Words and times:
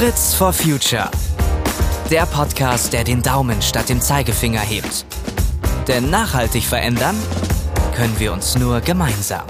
Fritz 0.00 0.32
for 0.32 0.50
Future. 0.50 1.10
Der 2.10 2.24
Podcast, 2.24 2.94
der 2.94 3.04
den 3.04 3.20
Daumen 3.20 3.60
statt 3.60 3.90
dem 3.90 4.00
Zeigefinger 4.00 4.60
hebt. 4.60 5.04
Denn 5.88 6.08
nachhaltig 6.08 6.64
verändern 6.64 7.14
können 7.94 8.18
wir 8.18 8.32
uns 8.32 8.56
nur 8.56 8.80
gemeinsam. 8.80 9.44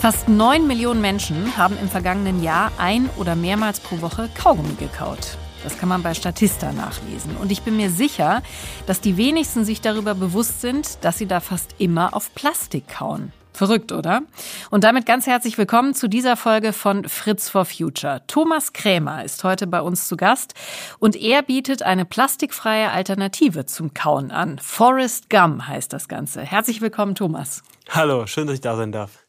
Fast 0.00 0.26
9 0.26 0.66
Millionen 0.66 1.02
Menschen 1.02 1.58
haben 1.58 1.76
im 1.78 1.90
vergangenen 1.90 2.42
Jahr 2.42 2.72
ein 2.78 3.10
oder 3.18 3.36
mehrmals 3.36 3.78
pro 3.78 4.00
Woche 4.00 4.30
Kaugummi 4.34 4.76
gekaut. 4.76 5.36
Das 5.64 5.76
kann 5.76 5.90
man 5.90 6.02
bei 6.02 6.14
Statista 6.14 6.72
nachlesen. 6.72 7.36
Und 7.36 7.52
ich 7.52 7.60
bin 7.60 7.76
mir 7.76 7.90
sicher, 7.90 8.42
dass 8.86 9.02
die 9.02 9.18
wenigsten 9.18 9.66
sich 9.66 9.82
darüber 9.82 10.14
bewusst 10.14 10.62
sind, 10.62 11.04
dass 11.04 11.18
sie 11.18 11.26
da 11.26 11.40
fast 11.40 11.74
immer 11.76 12.14
auf 12.14 12.34
Plastik 12.34 12.88
kauen. 12.88 13.34
Verrückt, 13.60 13.92
oder? 13.92 14.22
Und 14.70 14.84
damit 14.84 15.04
ganz 15.04 15.26
herzlich 15.26 15.58
willkommen 15.58 15.92
zu 15.92 16.08
dieser 16.08 16.38
Folge 16.38 16.72
von 16.72 17.06
Fritz 17.06 17.50
for 17.50 17.66
Future. 17.66 18.22
Thomas 18.26 18.72
Krämer 18.72 19.22
ist 19.22 19.44
heute 19.44 19.66
bei 19.66 19.82
uns 19.82 20.08
zu 20.08 20.16
Gast 20.16 20.54
und 20.98 21.14
er 21.14 21.42
bietet 21.42 21.82
eine 21.82 22.06
plastikfreie 22.06 22.90
Alternative 22.90 23.66
zum 23.66 23.92
Kauen 23.92 24.30
an. 24.30 24.58
Forest 24.60 25.28
Gum 25.28 25.68
heißt 25.68 25.92
das 25.92 26.08
Ganze. 26.08 26.40
Herzlich 26.40 26.80
willkommen, 26.80 27.14
Thomas. 27.14 27.62
Hallo, 27.90 28.26
schön, 28.26 28.46
dass 28.46 28.54
ich 28.54 28.62
da 28.62 28.76
sein 28.76 28.92
darf. 28.92 29.19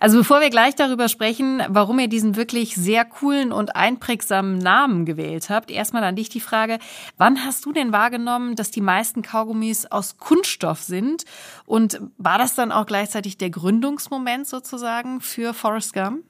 Also 0.00 0.18
bevor 0.18 0.40
wir 0.40 0.50
gleich 0.50 0.74
darüber 0.74 1.08
sprechen, 1.08 1.62
warum 1.68 1.98
ihr 1.98 2.08
diesen 2.08 2.36
wirklich 2.36 2.74
sehr 2.76 3.04
coolen 3.04 3.52
und 3.52 3.74
einprägsamen 3.74 4.58
Namen 4.58 5.04
gewählt 5.04 5.50
habt, 5.50 5.70
erstmal 5.70 6.04
an 6.04 6.16
dich 6.16 6.28
die 6.28 6.40
Frage, 6.40 6.78
wann 7.16 7.44
hast 7.44 7.64
du 7.64 7.72
denn 7.72 7.92
wahrgenommen, 7.92 8.54
dass 8.54 8.70
die 8.70 8.80
meisten 8.80 9.22
Kaugummis 9.22 9.86
aus 9.86 10.18
Kunststoff 10.18 10.82
sind? 10.82 11.24
Und 11.64 12.00
war 12.16 12.38
das 12.38 12.54
dann 12.54 12.72
auch 12.72 12.86
gleichzeitig 12.86 13.38
der 13.38 13.50
Gründungsmoment 13.50 14.46
sozusagen 14.46 15.20
für 15.20 15.52
Forrest 15.52 15.92
Gump? 15.92 16.24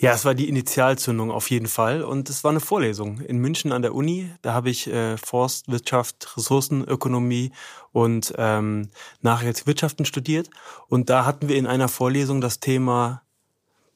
Ja, 0.00 0.12
es 0.12 0.24
war 0.24 0.36
die 0.36 0.48
Initialzündung 0.48 1.32
auf 1.32 1.50
jeden 1.50 1.66
Fall 1.66 2.04
und 2.04 2.30
es 2.30 2.44
war 2.44 2.52
eine 2.52 2.60
Vorlesung 2.60 3.20
in 3.20 3.38
München 3.38 3.72
an 3.72 3.82
der 3.82 3.96
Uni. 3.96 4.30
Da 4.42 4.54
habe 4.54 4.70
ich 4.70 4.86
äh, 4.86 5.16
Forstwirtschaft, 5.16 6.36
Ressourcenökonomie 6.36 7.50
und 7.90 8.32
ähm, 8.38 8.90
Nachhaltigkeitswirtschaften 9.22 10.06
studiert 10.06 10.50
und 10.86 11.10
da 11.10 11.24
hatten 11.24 11.48
wir 11.48 11.56
in 11.56 11.66
einer 11.66 11.88
Vorlesung 11.88 12.40
das 12.40 12.60
Thema 12.60 13.22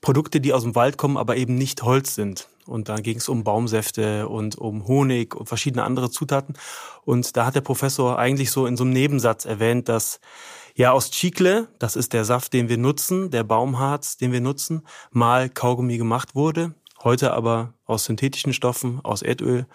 Produkte, 0.01 0.41
die 0.41 0.53
aus 0.53 0.65
dem 0.65 0.75
Wald 0.75 0.99
kommen, 0.99 1.17
aber 1.17 1.37
eben 1.37 1.55
nicht 1.55 1.85
Holz 1.85 2.17
sind. 2.17 2.49
Und 2.67 2.89
da 2.89 2.97
ging 2.97 3.19
es 3.19 3.29
um 3.29 3.45
Baumsäfte 3.45 4.29
und 4.29 4.57
um 4.57 4.89
Honig 4.89 5.37
und 5.37 5.47
verschiedene 5.47 5.85
andere 5.85 6.11
Zutaten. 6.11 6.57
Und 7.05 7.37
da 7.37 7.47
hat 7.47 7.55
der 7.55 7.61
Professor 7.61 8.19
eigentlich 8.19 8.51
so 8.51 8.67
in 8.67 8.77
so 8.77 8.83
einem 8.83 8.93
Nebensatz 8.93 9.45
erwähnt, 9.45 9.89
dass 9.89 10.21
ja 10.75 10.93
aus 10.93 11.11
Chicle, 11.11 11.69
das 11.79 11.97
ist 11.97 12.13
der 12.13 12.25
Saft, 12.25 12.53
den 12.53 12.69
wir 12.69 12.79
nutzen, 12.79 13.31
der 13.31 13.45
Baumharz, 13.45 14.17
den 14.17 14.33
wir 14.33 14.41
nutzen, 14.41 14.87
mal 15.11 15.49
Kaugummi 15.49 15.99
gemacht 15.99 16.35
wurde. 16.35 16.75
Heute 17.03 17.33
aber 17.33 17.75
aus 17.85 18.05
synthetischen 18.05 18.53
Stoffen, 18.53 19.01
aus 19.03 19.23
Erdöl. 19.23 19.67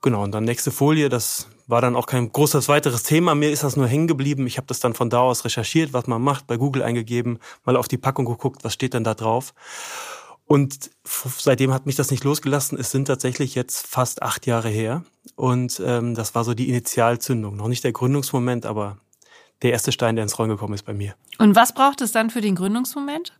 Genau, 0.00 0.22
und 0.22 0.32
dann 0.32 0.44
nächste 0.44 0.70
Folie, 0.70 1.08
das 1.08 1.48
war 1.66 1.80
dann 1.80 1.96
auch 1.96 2.06
kein 2.06 2.32
großes 2.32 2.68
weiteres 2.68 3.02
Thema. 3.02 3.34
Mir 3.34 3.50
ist 3.50 3.64
das 3.64 3.76
nur 3.76 3.86
hängen 3.86 4.06
geblieben. 4.06 4.46
Ich 4.46 4.56
habe 4.56 4.66
das 4.66 4.80
dann 4.80 4.94
von 4.94 5.10
da 5.10 5.20
aus 5.20 5.44
recherchiert, 5.44 5.92
was 5.92 6.06
man 6.06 6.22
macht, 6.22 6.46
bei 6.46 6.56
Google 6.56 6.82
eingegeben, 6.82 7.38
mal 7.64 7.76
auf 7.76 7.88
die 7.88 7.98
Packung 7.98 8.24
geguckt, 8.24 8.64
was 8.64 8.72
steht 8.72 8.94
denn 8.94 9.04
da 9.04 9.14
drauf. 9.14 9.52
Und 10.46 10.90
seitdem 11.04 11.74
hat 11.74 11.84
mich 11.84 11.96
das 11.96 12.10
nicht 12.10 12.24
losgelassen. 12.24 12.78
Es 12.78 12.90
sind 12.90 13.04
tatsächlich 13.04 13.54
jetzt 13.54 13.86
fast 13.86 14.22
acht 14.22 14.46
Jahre 14.46 14.70
her. 14.70 15.04
Und 15.36 15.82
ähm, 15.84 16.14
das 16.14 16.34
war 16.34 16.42
so 16.42 16.54
die 16.54 16.70
Initialzündung. 16.70 17.56
Noch 17.56 17.68
nicht 17.68 17.84
der 17.84 17.92
Gründungsmoment, 17.92 18.64
aber 18.64 18.96
der 19.62 19.72
erste 19.72 19.92
Stein, 19.92 20.16
der 20.16 20.24
ins 20.24 20.38
Rollen 20.38 20.50
gekommen 20.50 20.74
ist 20.74 20.84
bei 20.84 20.94
mir. 20.94 21.14
Und 21.38 21.56
was 21.56 21.72
braucht 21.72 22.00
es 22.00 22.12
dann 22.12 22.30
für 22.30 22.40
den 22.40 22.54
Gründungsmoment? 22.54 23.32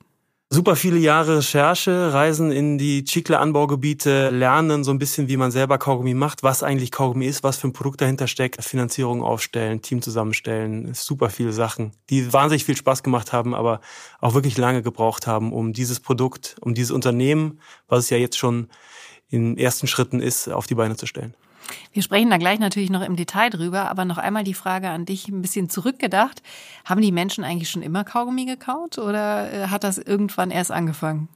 Super 0.50 0.76
viele 0.76 0.96
Jahre 0.96 1.38
Recherche, 1.38 2.14
Reisen 2.14 2.50
in 2.52 2.78
die 2.78 3.04
Chicle-Anbaugebiete, 3.04 4.30
lernen 4.30 4.82
so 4.82 4.90
ein 4.90 4.98
bisschen, 4.98 5.28
wie 5.28 5.36
man 5.36 5.50
selber 5.50 5.76
Kaugummi 5.76 6.14
macht, 6.14 6.42
was 6.42 6.62
eigentlich 6.62 6.90
Kaugummi 6.90 7.26
ist, 7.26 7.42
was 7.42 7.58
für 7.58 7.68
ein 7.68 7.74
Produkt 7.74 8.00
dahinter 8.00 8.26
steckt, 8.28 8.64
Finanzierung 8.64 9.22
aufstellen, 9.22 9.82
Team 9.82 10.00
zusammenstellen, 10.00 10.94
super 10.94 11.28
viele 11.28 11.52
Sachen, 11.52 11.92
die 12.08 12.32
wahnsinnig 12.32 12.64
viel 12.64 12.78
Spaß 12.78 13.02
gemacht 13.02 13.34
haben, 13.34 13.54
aber 13.54 13.82
auch 14.22 14.32
wirklich 14.32 14.56
lange 14.56 14.80
gebraucht 14.80 15.26
haben, 15.26 15.52
um 15.52 15.74
dieses 15.74 16.00
Produkt, 16.00 16.56
um 16.62 16.72
dieses 16.72 16.92
Unternehmen, 16.92 17.60
was 17.86 18.04
es 18.04 18.10
ja 18.10 18.16
jetzt 18.16 18.38
schon 18.38 18.68
in 19.28 19.58
ersten 19.58 19.86
Schritten 19.86 20.18
ist, 20.18 20.48
auf 20.48 20.66
die 20.66 20.76
Beine 20.76 20.96
zu 20.96 21.04
stellen. 21.04 21.34
Wir 21.92 22.02
sprechen 22.02 22.30
da 22.30 22.36
gleich 22.36 22.58
natürlich 22.58 22.90
noch 22.90 23.02
im 23.02 23.16
Detail 23.16 23.50
drüber, 23.50 23.90
aber 23.90 24.04
noch 24.04 24.18
einmal 24.18 24.44
die 24.44 24.54
Frage 24.54 24.88
an 24.88 25.04
dich 25.04 25.28
ein 25.28 25.42
bisschen 25.42 25.68
zurückgedacht. 25.68 26.42
Haben 26.84 27.02
die 27.02 27.12
Menschen 27.12 27.44
eigentlich 27.44 27.70
schon 27.70 27.82
immer 27.82 28.04
Kaugummi 28.04 28.44
gekaut 28.44 28.98
oder 28.98 29.52
äh, 29.52 29.66
hat 29.68 29.84
das 29.84 29.98
irgendwann 29.98 30.50
erst 30.50 30.70
angefangen? 30.70 31.28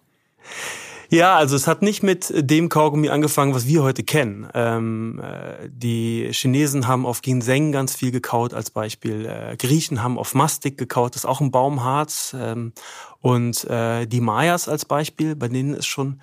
Ja, 1.12 1.36
also 1.36 1.56
es 1.56 1.66
hat 1.66 1.82
nicht 1.82 2.02
mit 2.02 2.32
dem 2.34 2.70
Kaugummi 2.70 3.10
angefangen, 3.10 3.54
was 3.54 3.66
wir 3.66 3.82
heute 3.82 4.02
kennen. 4.02 4.48
Ähm, 4.54 5.20
äh, 5.22 5.68
die 5.68 6.30
Chinesen 6.32 6.88
haben 6.88 7.04
auf 7.04 7.20
Ginseng 7.20 7.70
ganz 7.70 7.94
viel 7.94 8.10
gekaut 8.10 8.54
als 8.54 8.70
Beispiel. 8.70 9.26
Äh, 9.26 9.58
Griechen 9.58 10.02
haben 10.02 10.18
auf 10.18 10.34
Mastik 10.34 10.78
gekaut, 10.78 11.14
das 11.14 11.24
ist 11.24 11.28
auch 11.28 11.42
ein 11.42 11.50
Baumharz. 11.50 12.34
Ähm, 12.34 12.72
und 13.20 13.62
äh, 13.64 14.06
die 14.06 14.22
Mayas 14.22 14.70
als 14.70 14.86
Beispiel, 14.86 15.36
bei 15.36 15.48
denen 15.48 15.74
ist 15.74 15.84
schon 15.84 16.22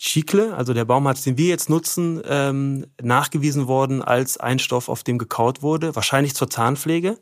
Chicle, 0.00 0.54
also 0.56 0.72
der 0.72 0.86
Baumharz, 0.86 1.24
den 1.24 1.36
wir 1.36 1.48
jetzt 1.48 1.68
nutzen, 1.68 2.22
ähm, 2.26 2.86
nachgewiesen 3.02 3.68
worden 3.68 4.00
als 4.00 4.38
ein 4.38 4.58
Stoff, 4.58 4.88
auf 4.88 5.02
dem 5.02 5.18
gekaut 5.18 5.60
wurde. 5.60 5.94
Wahrscheinlich 5.94 6.34
zur 6.34 6.48
Zahnpflege, 6.48 7.18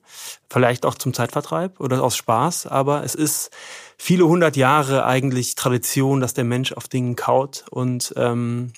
vielleicht 0.49 0.87
auch 0.87 0.94
zum 0.94 1.12
Zeitvertreib 1.12 1.81
oder 1.81 2.05
aus 2.05 2.17
Spaß. 2.17 2.69
Aber 2.69 3.03
es 3.03 3.17
ist 3.17 3.50
viele 3.99 4.28
hundert 4.28 4.56
Jahre 4.56 5.05
eigentlich 5.05 5.56
Tradition, 5.56 6.21
dass 6.21 6.34
der 6.34 6.44
Mensch 6.44 6.72
auf 6.72 6.87
Dingen 6.87 7.17
kaut 7.17 7.65
und 7.69 8.15
ähm, 8.17 8.72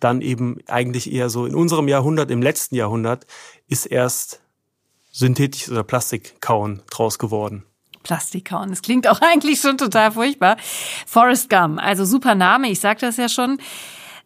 dann 0.00 0.22
eben 0.22 0.56
eigentlich 0.66 1.12
eher 1.12 1.28
so 1.28 1.44
in 1.44 1.54
unserem 1.54 1.88
Jahrhundert, 1.88 2.30
im 2.30 2.40
letzten 2.40 2.74
Jahrhundert, 2.74 3.26
ist 3.68 3.84
erst 3.84 4.40
synthetisches 5.10 5.70
oder 5.70 5.84
Plastikkauen 5.84 6.80
draus 6.90 7.18
geworden. 7.18 7.66
Plastikkauen. 8.02 8.70
Das 8.70 8.82
klingt 8.82 9.08
auch 9.08 9.20
eigentlich 9.22 9.60
schon 9.60 9.78
total 9.78 10.12
furchtbar. 10.12 10.56
Forrest 11.06 11.48
Gump, 11.50 11.80
also 11.82 12.04
super 12.04 12.34
Name, 12.34 12.68
ich 12.68 12.80
sag 12.80 12.98
das 12.98 13.16
ja 13.16 13.28
schon. 13.28 13.58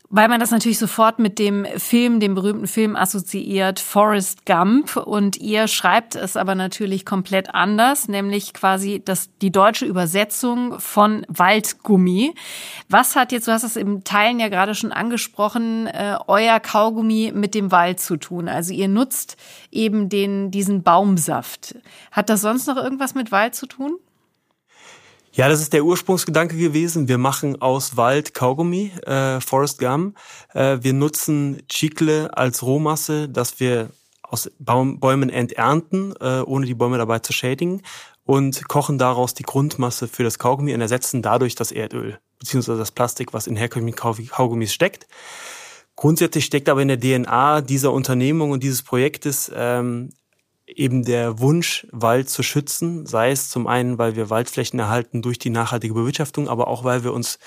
Weil 0.08 0.28
man 0.28 0.38
das 0.38 0.52
natürlich 0.52 0.78
sofort 0.78 1.18
mit 1.18 1.40
dem 1.40 1.66
Film, 1.78 2.20
dem 2.20 2.36
berühmten 2.36 2.68
Film 2.68 2.94
assoziiert, 2.94 3.80
Forrest 3.80 4.46
Gump. 4.46 4.96
Und 4.96 5.36
ihr 5.36 5.66
schreibt 5.66 6.14
es 6.14 6.36
aber 6.36 6.54
natürlich 6.54 7.04
komplett 7.04 7.54
anders, 7.54 8.06
nämlich 8.06 8.54
quasi 8.54 9.02
das, 9.04 9.30
die 9.42 9.50
deutsche 9.50 9.84
Übersetzung 9.84 10.78
von 10.78 11.26
Waldgummi. 11.28 12.34
Was 12.88 13.16
hat 13.16 13.32
jetzt, 13.32 13.48
du 13.48 13.52
hast 13.52 13.64
es 13.64 13.74
im 13.74 14.04
Teilen 14.04 14.38
ja 14.38 14.48
gerade 14.48 14.76
schon 14.76 14.92
angesprochen, 14.92 15.88
äh, 15.88 16.16
euer 16.28 16.60
Kaugummi 16.60 17.32
mit 17.34 17.56
dem 17.56 17.72
Wald 17.72 17.98
zu 17.98 18.16
tun? 18.16 18.48
Also 18.48 18.72
ihr 18.72 18.88
nutzt 18.88 19.36
eben 19.72 20.08
den, 20.08 20.52
diesen 20.52 20.84
Baumsaft. 20.84 21.74
Hat 22.12 22.30
das 22.30 22.42
sonst 22.42 22.68
noch 22.68 22.76
irgendwas 22.76 23.16
mit 23.16 23.32
Wald 23.32 23.56
zu 23.56 23.66
tun? 23.66 23.98
Ja, 25.36 25.50
das 25.50 25.60
ist 25.60 25.74
der 25.74 25.84
Ursprungsgedanke 25.84 26.56
gewesen. 26.56 27.08
Wir 27.08 27.18
machen 27.18 27.60
aus 27.60 27.98
Wald 27.98 28.32
Kaugummi, 28.32 28.90
äh, 29.04 29.38
Forest 29.42 29.78
Gum. 29.78 30.14
Äh, 30.54 30.78
wir 30.80 30.94
nutzen 30.94 31.62
Chicle 31.68 32.30
als 32.32 32.62
Rohmasse, 32.62 33.28
dass 33.28 33.60
wir 33.60 33.90
aus 34.22 34.50
Baum, 34.58 34.98
Bäumen 34.98 35.28
enternten, 35.28 36.14
äh, 36.22 36.40
ohne 36.40 36.64
die 36.64 36.72
Bäume 36.72 36.96
dabei 36.96 37.18
zu 37.18 37.34
schädigen 37.34 37.82
und 38.24 38.66
kochen 38.66 38.96
daraus 38.96 39.34
die 39.34 39.42
Grundmasse 39.42 40.08
für 40.08 40.22
das 40.22 40.38
Kaugummi 40.38 40.72
und 40.72 40.80
ersetzen 40.80 41.20
dadurch 41.20 41.54
das 41.54 41.70
Erdöl 41.70 42.18
beziehungsweise 42.38 42.78
das 42.78 42.92
Plastik, 42.92 43.34
was 43.34 43.46
in 43.46 43.56
herkömmlichen 43.56 43.98
Kaugummis 44.30 44.72
steckt. 44.72 45.06
Grundsätzlich 45.96 46.46
steckt 46.46 46.70
aber 46.70 46.80
in 46.80 46.88
der 46.88 46.98
DNA 46.98 47.60
dieser 47.60 47.92
Unternehmung 47.92 48.52
und 48.52 48.62
dieses 48.62 48.82
Projektes 48.82 49.52
ähm, 49.54 50.08
eben 50.66 51.04
der 51.04 51.38
Wunsch, 51.38 51.86
Wald 51.92 52.28
zu 52.28 52.42
schützen, 52.42 53.06
sei 53.06 53.30
es 53.30 53.48
zum 53.50 53.66
einen, 53.66 53.98
weil 53.98 54.16
wir 54.16 54.30
Waldflächen 54.30 54.78
erhalten 54.78 55.22
durch 55.22 55.38
die 55.38 55.50
nachhaltige 55.50 55.94
Bewirtschaftung, 55.94 56.48
aber 56.48 56.66
auch 56.68 56.82
weil 56.82 57.04
wir 57.04 57.12
uns 57.12 57.38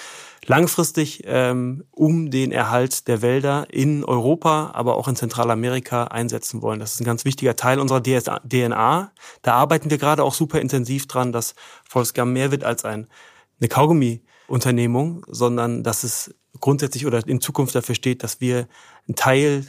langfristig 0.46 1.24
ähm, 1.26 1.84
um 1.92 2.32
den 2.32 2.52
Erhalt 2.52 3.08
der 3.08 3.22
Wälder 3.22 3.68
in 3.72 4.06
Europa, 4.06 4.72
aber 4.74 4.96
auch 4.96 5.08
in 5.08 5.18
Zentralamerika 5.18 6.06
einsetzen 6.06 6.62
wollen. 6.62 6.80
Das 6.80 6.94
ist 6.94 7.02
ein 7.02 7.06
ganz 7.06 7.26
wichtiger 7.26 7.56
Teil 7.56 7.80
unserer 7.80 8.02
DNA. 8.02 9.12
Da 9.42 9.54
arbeiten 9.54 9.90
wir 9.90 9.98
gerade 9.98 10.24
auch 10.24 10.34
super 10.34 10.62
intensiv 10.62 11.08
dran, 11.08 11.34
dass 11.34 11.56
Volksgam 11.88 12.32
mehr 12.32 12.52
wird 12.52 12.64
als 12.64 12.86
ein, 12.86 13.08
eine 13.60 13.68
Kaugummi-Unternehmung, 13.68 15.26
sondern 15.28 15.84
dass 15.84 16.04
es 16.04 16.34
grundsätzlich 16.62 17.06
oder 17.06 17.26
in 17.28 17.42
Zukunft 17.42 17.76
dafür 17.76 17.96
steht, 17.96 18.24
dass 18.24 18.40
wir 18.40 18.68
einen 19.08 19.16
Teil 19.16 19.66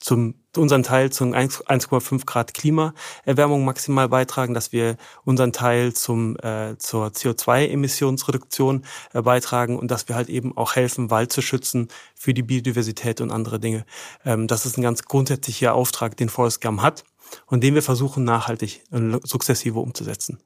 zum 0.00 0.34
unseren 0.56 0.82
Teil 0.82 1.10
zum 1.10 1.32
1,5 1.32 2.26
Grad 2.26 2.54
Klimaerwärmung 2.54 3.64
maximal 3.64 4.08
beitragen, 4.08 4.52
dass 4.54 4.72
wir 4.72 4.96
unseren 5.24 5.52
Teil 5.52 5.92
zum 5.92 6.36
äh, 6.38 6.76
zur 6.78 7.08
CO2-Emissionsreduktion 7.08 8.84
äh, 9.12 9.22
beitragen 9.22 9.78
und 9.78 9.90
dass 9.90 10.08
wir 10.08 10.16
halt 10.16 10.28
eben 10.28 10.56
auch 10.56 10.74
helfen, 10.74 11.10
Wald 11.10 11.30
zu 11.30 11.42
schützen 11.42 11.88
für 12.16 12.34
die 12.34 12.42
Biodiversität 12.42 13.20
und 13.20 13.30
andere 13.30 13.60
Dinge. 13.60 13.84
Ähm, 14.24 14.48
das 14.48 14.66
ist 14.66 14.76
ein 14.76 14.82
ganz 14.82 15.04
grundsätzlicher 15.04 15.74
Auftrag, 15.74 16.16
den 16.16 16.28
Forest 16.28 16.60
Gum 16.60 16.82
hat 16.82 17.04
und 17.46 17.62
den 17.62 17.74
wir 17.74 17.82
versuchen 17.82 18.24
nachhaltig 18.24 18.82
und 18.90 19.20
sukzessive 19.26 19.78
umzusetzen. 19.78 20.40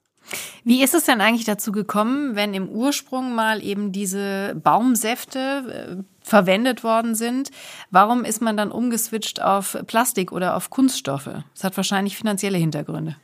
Wie 0.65 0.82
ist 0.82 0.94
es 0.94 1.05
denn 1.05 1.21
eigentlich 1.21 1.44
dazu 1.44 1.73
gekommen, 1.73 2.37
wenn 2.37 2.55
im 2.55 2.69
Ursprung 2.69 3.35
mal 3.35 3.62
eben 3.62 3.93
diese 3.93 4.55
Baumsäfte 4.62 5.99
äh, 5.99 6.03
verwendet 6.23 6.82
worden 6.82 7.15
sind? 7.15 7.50
Warum 7.91 8.25
ist 8.25 8.41
man 8.41 8.56
dann 8.56 8.71
umgeswitcht 8.71 9.43
auf 9.43 9.76
Plastik 9.87 10.32
oder 10.32 10.56
auf 10.56 10.71
Kunststoffe? 10.71 11.31
Das 11.55 11.65
hat 11.65 11.76
wahrscheinlich 11.76 12.17
finanzielle 12.17 12.59
Hintergründe. 12.59 13.17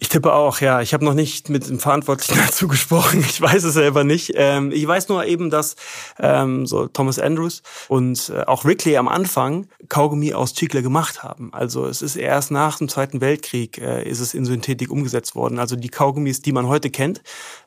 Ich 0.00 0.08
tippe 0.08 0.32
auch, 0.32 0.60
ja. 0.60 0.80
Ich 0.80 0.94
habe 0.94 1.04
noch 1.04 1.14
nicht 1.14 1.48
mit 1.48 1.68
dem 1.68 1.80
Verantwortlichen 1.80 2.38
dazu 2.46 2.68
gesprochen. 2.68 3.20
Ich 3.20 3.40
weiß 3.40 3.64
es 3.64 3.74
selber 3.74 4.04
nicht. 4.04 4.32
Ähm, 4.36 4.70
ich 4.70 4.86
weiß 4.86 5.08
nur 5.08 5.24
eben, 5.24 5.50
dass 5.50 5.74
ähm, 6.20 6.66
so 6.66 6.86
Thomas 6.86 7.18
Andrews 7.18 7.62
und 7.88 8.30
äh, 8.30 8.42
auch 8.42 8.64
Wrigley 8.64 8.96
am 8.96 9.08
Anfang 9.08 9.66
Kaugummi 9.88 10.34
aus 10.34 10.54
Chicle 10.54 10.82
gemacht 10.82 11.24
haben. 11.24 11.52
Also 11.52 11.86
es 11.86 12.02
ist 12.02 12.14
erst 12.14 12.52
nach 12.52 12.78
dem 12.78 12.88
Zweiten 12.88 13.20
Weltkrieg 13.20 13.78
äh, 13.78 14.08
ist 14.08 14.20
es 14.20 14.34
in 14.34 14.44
Synthetik 14.44 14.90
umgesetzt 14.90 15.34
worden. 15.34 15.58
Also 15.58 15.74
die 15.74 15.88
Kaugummis, 15.88 16.42
die 16.42 16.52
man 16.52 16.68
heute 16.68 16.90
kennt, 16.90 17.22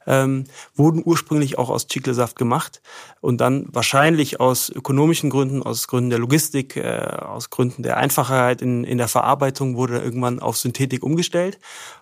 ähm, 0.08 0.46
wurden 0.76 1.02
ursprünglich 1.04 1.58
auch 1.58 1.70
aus 1.70 1.88
Chicle-Saft 1.88 2.38
gemacht 2.38 2.82
und 3.20 3.40
dann 3.42 3.68
wahrscheinlich 3.72 4.40
aus 4.40 4.70
ökonomischen 4.70 5.30
Gründen, 5.30 5.62
aus 5.62 5.88
Gründen 5.88 6.10
der 6.10 6.20
Logistik, 6.20 6.78
äh, 6.78 7.18
aus 7.22 7.50
Gründen 7.50 7.84
der 7.84 7.98
Einfachheit 7.98 8.62
in, 8.62 8.84
in 8.86 8.98
der 8.98 9.10
Verarbeitung 9.10 9.76
wurde 9.76 10.00
irgendwann 10.00 10.40
auf 10.40 10.58
Synthetik 10.58 11.04
umgestellt 11.04 11.60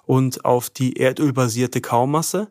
und 0.10 0.44
auf 0.44 0.72
die 0.72 0.98
erdölbasierte 0.98 1.82
Kaumasse. 1.82 2.50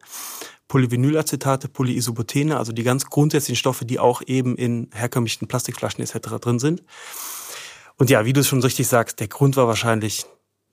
Polyvinylacetate, 0.68 1.66
Polyisobutene, 1.66 2.56
also 2.56 2.70
die 2.70 2.84
ganz 2.84 3.06
grundsätzlichen 3.06 3.56
Stoffe, 3.56 3.84
die 3.84 3.98
auch 3.98 4.22
eben 4.24 4.54
in 4.54 4.90
herkömmlichen 4.92 5.48
Plastikflaschen 5.48 6.04
etc. 6.04 6.36
drin 6.40 6.60
sind. 6.60 6.84
Und 7.96 8.10
ja, 8.10 8.24
wie 8.24 8.32
du 8.32 8.42
es 8.42 8.46
schon 8.46 8.62
richtig 8.62 8.86
sagst, 8.86 9.18
der 9.18 9.26
Grund 9.26 9.56
war 9.56 9.66
wahrscheinlich 9.66 10.24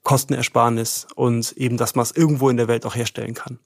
Kostenersparnis 0.04 1.08
und 1.16 1.50
eben, 1.56 1.76
dass 1.76 1.96
man 1.96 2.04
es 2.04 2.12
irgendwo 2.12 2.50
in 2.50 2.56
der 2.56 2.68
Welt 2.68 2.86
auch 2.86 2.94
herstellen 2.94 3.34
kann. 3.34 3.58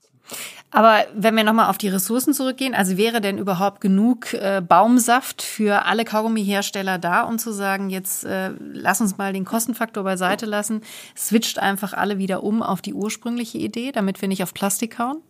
Aber 0.72 1.04
wenn 1.14 1.34
wir 1.34 1.42
nochmal 1.42 1.68
auf 1.68 1.78
die 1.78 1.88
Ressourcen 1.88 2.32
zurückgehen, 2.32 2.74
also 2.74 2.96
wäre 2.96 3.20
denn 3.20 3.38
überhaupt 3.38 3.80
genug 3.80 4.34
äh, 4.34 4.62
Baumsaft 4.66 5.42
für 5.42 5.84
alle 5.84 6.04
Kaugummihersteller 6.04 6.98
da, 6.98 7.22
um 7.22 7.38
zu 7.38 7.52
sagen, 7.52 7.90
jetzt 7.90 8.24
äh, 8.24 8.50
lass 8.72 9.00
uns 9.00 9.18
mal 9.18 9.32
den 9.32 9.44
Kostenfaktor 9.44 10.04
beiseite 10.04 10.46
lassen, 10.46 10.82
switcht 11.16 11.58
einfach 11.58 11.92
alle 11.92 12.18
wieder 12.18 12.44
um 12.44 12.62
auf 12.62 12.82
die 12.82 12.94
ursprüngliche 12.94 13.58
Idee, 13.58 13.90
damit 13.90 14.20
wir 14.20 14.28
nicht 14.28 14.44
auf 14.44 14.54
Plastik 14.54 14.98
hauen? 14.98 15.22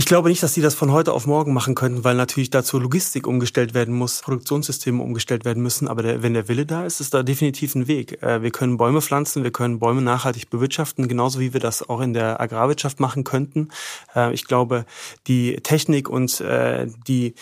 Ich 0.00 0.06
glaube 0.06 0.30
nicht, 0.30 0.42
dass 0.42 0.54
sie 0.54 0.62
das 0.62 0.74
von 0.74 0.92
heute 0.92 1.12
auf 1.12 1.26
morgen 1.26 1.52
machen 1.52 1.74
könnten, 1.74 2.04
weil 2.04 2.14
natürlich 2.14 2.48
dazu 2.48 2.78
Logistik 2.78 3.26
umgestellt 3.26 3.74
werden 3.74 3.94
muss, 3.94 4.22
Produktionssysteme 4.22 5.02
umgestellt 5.02 5.44
werden 5.44 5.62
müssen. 5.62 5.88
Aber 5.88 6.02
der, 6.02 6.22
wenn 6.22 6.32
der 6.32 6.48
Wille 6.48 6.64
da 6.64 6.86
ist, 6.86 7.00
ist 7.00 7.12
da 7.12 7.22
definitiv 7.22 7.74
ein 7.74 7.86
Weg. 7.86 8.22
Äh, 8.22 8.40
wir 8.40 8.50
können 8.50 8.78
Bäume 8.78 9.02
pflanzen, 9.02 9.44
wir 9.44 9.50
können 9.50 9.78
Bäume 9.78 10.00
nachhaltig 10.00 10.48
bewirtschaften, 10.48 11.06
genauso 11.06 11.38
wie 11.38 11.52
wir 11.52 11.60
das 11.60 11.86
auch 11.86 12.00
in 12.00 12.14
der 12.14 12.40
Agrarwirtschaft 12.40 12.98
machen 12.98 13.24
könnten. 13.24 13.68
Äh, 14.16 14.32
ich 14.32 14.46
glaube, 14.46 14.86
die 15.26 15.56
Technik 15.56 16.08
und 16.08 16.40
äh, 16.40 16.86
die 17.06 17.34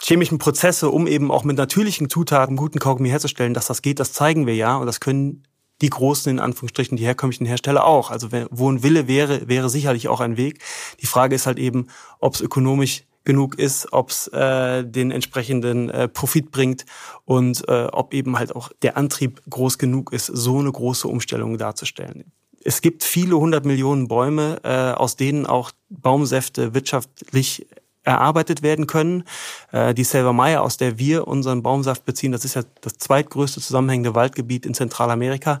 chemischen 0.00 0.38
Prozesse, 0.38 0.90
um 0.90 1.06
eben 1.06 1.30
auch 1.30 1.44
mit 1.44 1.56
natürlichen 1.56 2.10
Zutaten 2.10 2.56
guten 2.56 2.80
Kaugummi 2.80 3.10
herzustellen, 3.10 3.54
dass 3.54 3.68
das 3.68 3.80
geht, 3.80 4.00
das 4.00 4.12
zeigen 4.12 4.48
wir 4.48 4.56
ja 4.56 4.76
und 4.76 4.86
das 4.86 4.98
können 4.98 5.44
die 5.82 5.90
großen, 5.90 6.30
in 6.30 6.40
Anführungsstrichen, 6.40 6.96
die 6.96 7.04
herkömmlichen 7.04 7.46
Hersteller 7.46 7.84
auch. 7.84 8.10
Also 8.10 8.28
wo 8.50 8.70
ein 8.70 8.82
Wille 8.82 9.08
wäre, 9.08 9.48
wäre 9.48 9.68
sicherlich 9.68 10.08
auch 10.08 10.20
ein 10.20 10.36
Weg. 10.36 10.60
Die 11.00 11.06
Frage 11.06 11.34
ist 11.34 11.46
halt 11.46 11.58
eben, 11.58 11.88
ob 12.18 12.34
es 12.34 12.40
ökonomisch 12.40 13.04
genug 13.24 13.58
ist, 13.58 13.92
ob 13.92 14.10
es 14.10 14.28
äh, 14.28 14.84
den 14.84 15.10
entsprechenden 15.10 15.90
äh, 15.90 16.08
Profit 16.08 16.50
bringt 16.50 16.86
und 17.24 17.68
äh, 17.68 17.88
ob 17.92 18.14
eben 18.14 18.38
halt 18.38 18.54
auch 18.54 18.70
der 18.82 18.96
Antrieb 18.96 19.42
groß 19.50 19.78
genug 19.78 20.12
ist, 20.12 20.26
so 20.26 20.60
eine 20.60 20.72
große 20.72 21.08
Umstellung 21.08 21.58
darzustellen. 21.58 22.32
Es 22.64 22.80
gibt 22.80 23.04
viele 23.04 23.36
hundert 23.36 23.64
Millionen 23.64 24.08
Bäume, 24.08 24.60
äh, 24.64 24.92
aus 24.92 25.16
denen 25.16 25.44
auch 25.46 25.72
Baumsäfte 25.88 26.72
wirtschaftlich 26.72 27.66
erarbeitet 28.06 28.62
werden 28.62 28.86
können. 28.86 29.24
Äh, 29.72 29.92
die 29.92 30.04
Selva 30.04 30.30
aus 30.58 30.76
der 30.76 30.98
wir 30.98 31.26
unseren 31.26 31.62
Baumsaft 31.62 32.04
beziehen, 32.04 32.32
das 32.32 32.44
ist 32.44 32.54
ja 32.54 32.62
das 32.80 32.98
zweitgrößte 32.98 33.60
zusammenhängende 33.60 34.14
Waldgebiet 34.14 34.64
in 34.64 34.74
Zentralamerika. 34.74 35.60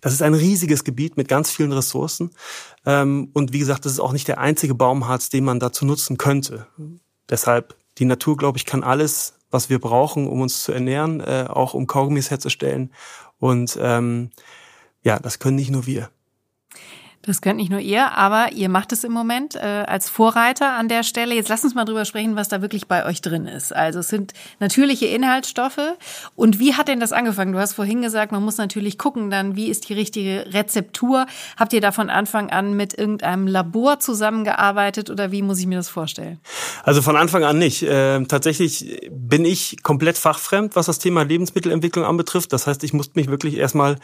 Das 0.00 0.12
ist 0.12 0.22
ein 0.22 0.34
riesiges 0.34 0.82
Gebiet 0.82 1.16
mit 1.16 1.28
ganz 1.28 1.50
vielen 1.50 1.72
Ressourcen. 1.72 2.30
Ähm, 2.84 3.30
und 3.32 3.52
wie 3.52 3.60
gesagt, 3.60 3.84
das 3.84 3.92
ist 3.92 4.00
auch 4.00 4.12
nicht 4.12 4.28
der 4.28 4.38
einzige 4.38 4.74
Baumharz, 4.74 5.30
den 5.30 5.44
man 5.44 5.60
dazu 5.60 5.86
nutzen 5.86 6.18
könnte. 6.18 6.66
Deshalb, 7.30 7.76
die 7.98 8.04
Natur, 8.04 8.36
glaube 8.36 8.58
ich, 8.58 8.66
kann 8.66 8.82
alles, 8.82 9.34
was 9.50 9.70
wir 9.70 9.78
brauchen, 9.78 10.26
um 10.26 10.40
uns 10.40 10.64
zu 10.64 10.72
ernähren, 10.72 11.20
äh, 11.20 11.46
auch 11.48 11.74
um 11.74 11.86
Kaugummis 11.86 12.30
herzustellen. 12.30 12.92
Und 13.38 13.78
ähm, 13.80 14.30
ja, 15.04 15.20
das 15.20 15.38
können 15.38 15.56
nicht 15.56 15.70
nur 15.70 15.86
wir. 15.86 16.10
Das 17.24 17.40
könnt 17.40 17.58
nicht 17.58 17.70
nur 17.70 17.78
ihr, 17.78 18.12
aber 18.12 18.50
ihr 18.52 18.68
macht 18.68 18.90
es 18.90 19.04
im 19.04 19.12
Moment 19.12 19.54
äh, 19.54 19.84
als 19.86 20.10
Vorreiter 20.10 20.72
an 20.72 20.88
der 20.88 21.04
Stelle. 21.04 21.36
Jetzt 21.36 21.48
lasst 21.48 21.62
uns 21.62 21.72
mal 21.74 21.84
drüber 21.84 22.04
sprechen, 22.04 22.34
was 22.34 22.48
da 22.48 22.62
wirklich 22.62 22.88
bei 22.88 23.06
euch 23.06 23.22
drin 23.22 23.46
ist. 23.46 23.72
Also 23.72 24.00
es 24.00 24.08
sind 24.08 24.32
natürliche 24.58 25.06
Inhaltsstoffe. 25.06 25.78
Und 26.34 26.58
wie 26.58 26.74
hat 26.74 26.88
denn 26.88 26.98
das 26.98 27.12
angefangen? 27.12 27.52
Du 27.52 27.60
hast 27.60 27.74
vorhin 27.74 28.02
gesagt, 28.02 28.32
man 28.32 28.42
muss 28.42 28.56
natürlich 28.56 28.98
gucken 28.98 29.30
dann, 29.30 29.54
wie 29.54 29.68
ist 29.68 29.88
die 29.88 29.94
richtige 29.94 30.46
Rezeptur. 30.52 31.26
Habt 31.56 31.72
ihr 31.72 31.80
da 31.80 31.92
von 31.92 32.10
Anfang 32.10 32.50
an 32.50 32.74
mit 32.76 32.98
irgendeinem 32.98 33.46
Labor 33.46 34.00
zusammengearbeitet 34.00 35.08
oder 35.08 35.30
wie 35.30 35.42
muss 35.42 35.60
ich 35.60 35.66
mir 35.66 35.76
das 35.76 35.88
vorstellen? 35.88 36.40
Also 36.82 37.02
von 37.02 37.14
Anfang 37.14 37.44
an 37.44 37.56
nicht. 37.56 37.84
Äh, 37.84 38.24
tatsächlich 38.24 39.08
bin 39.12 39.44
ich 39.44 39.84
komplett 39.84 40.18
fachfremd, 40.18 40.74
was 40.74 40.86
das 40.86 40.98
Thema 40.98 41.22
Lebensmittelentwicklung 41.22 42.04
anbetrifft. 42.04 42.52
Das 42.52 42.66
heißt, 42.66 42.82
ich 42.82 42.92
musste 42.92 43.16
mich 43.16 43.28
wirklich 43.28 43.58
erstmal 43.58 43.96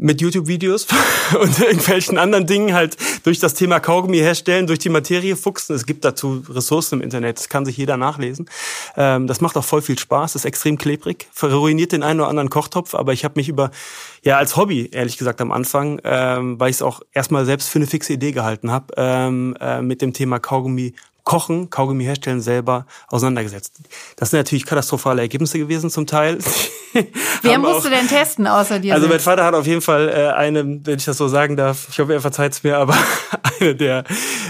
mit 0.00 0.20
YouTube-Videos 0.20 0.86
und 1.40 1.58
irgendwelchen 1.58 2.18
anderen 2.18 2.46
Dingen 2.46 2.74
halt 2.74 2.96
durch 3.24 3.38
das 3.38 3.54
Thema 3.54 3.80
Kaugummi 3.80 4.18
herstellen, 4.18 4.66
durch 4.66 4.78
die 4.78 4.88
Materie 4.88 5.36
fuchsen. 5.36 5.76
Es 5.76 5.86
gibt 5.86 6.04
dazu 6.04 6.42
Ressourcen 6.48 6.96
im 6.96 7.02
Internet, 7.02 7.38
das 7.38 7.48
kann 7.48 7.64
sich 7.64 7.76
jeder 7.76 7.96
nachlesen. 7.96 8.48
Ähm, 8.96 9.26
das 9.26 9.40
macht 9.40 9.56
auch 9.56 9.64
voll 9.64 9.82
viel 9.82 9.98
Spaß, 9.98 10.34
ist 10.34 10.44
extrem 10.44 10.78
klebrig, 10.78 11.28
ruiniert 11.42 11.92
den 11.92 12.02
einen 12.02 12.20
oder 12.20 12.28
anderen 12.28 12.50
Kochtopf, 12.50 12.94
aber 12.94 13.12
ich 13.12 13.24
habe 13.24 13.34
mich 13.36 13.48
über, 13.48 13.70
ja 14.22 14.38
als 14.38 14.56
Hobby, 14.56 14.88
ehrlich 14.90 15.18
gesagt 15.18 15.40
am 15.40 15.52
Anfang, 15.52 16.00
ähm, 16.04 16.58
weil 16.58 16.70
ich 16.70 16.76
es 16.76 16.82
auch 16.82 17.02
erstmal 17.12 17.44
selbst 17.44 17.68
für 17.68 17.78
eine 17.78 17.86
fixe 17.86 18.14
Idee 18.14 18.32
gehalten 18.32 18.70
habe, 18.70 18.94
ähm, 18.96 19.56
äh, 19.60 19.82
mit 19.82 20.00
dem 20.02 20.12
Thema 20.12 20.38
Kaugummi 20.38 20.94
Kochen, 21.24 21.70
Kaugummi 21.70 22.04
herstellen 22.04 22.40
selber 22.40 22.86
auseinandergesetzt. 23.08 23.80
Das 24.16 24.30
sind 24.30 24.40
natürlich 24.40 24.66
katastrophale 24.66 25.22
Ergebnisse 25.22 25.58
gewesen 25.58 25.90
zum 25.90 26.06
Teil. 26.06 26.38
Wer 27.42 27.58
musste 27.58 27.88
auch, 27.88 27.92
denn 27.92 28.08
testen 28.08 28.46
außer 28.46 28.80
dir? 28.80 28.94
Also 28.94 29.06
mein 29.06 29.20
Vater 29.20 29.44
hat 29.44 29.54
auf 29.54 29.66
jeden 29.66 29.80
Fall 29.80 30.08
äh, 30.08 30.28
eine, 30.36 30.64
wenn 30.84 30.96
ich 30.96 31.04
das 31.04 31.18
so 31.18 31.28
sagen 31.28 31.56
darf, 31.56 31.86
ich 31.88 31.98
hoffe, 32.00 32.12
er 32.12 32.20
verzeiht 32.20 32.52
es 32.52 32.62
mir, 32.62 32.78
aber 32.78 32.96
eine 33.60 33.74
der 33.76 34.04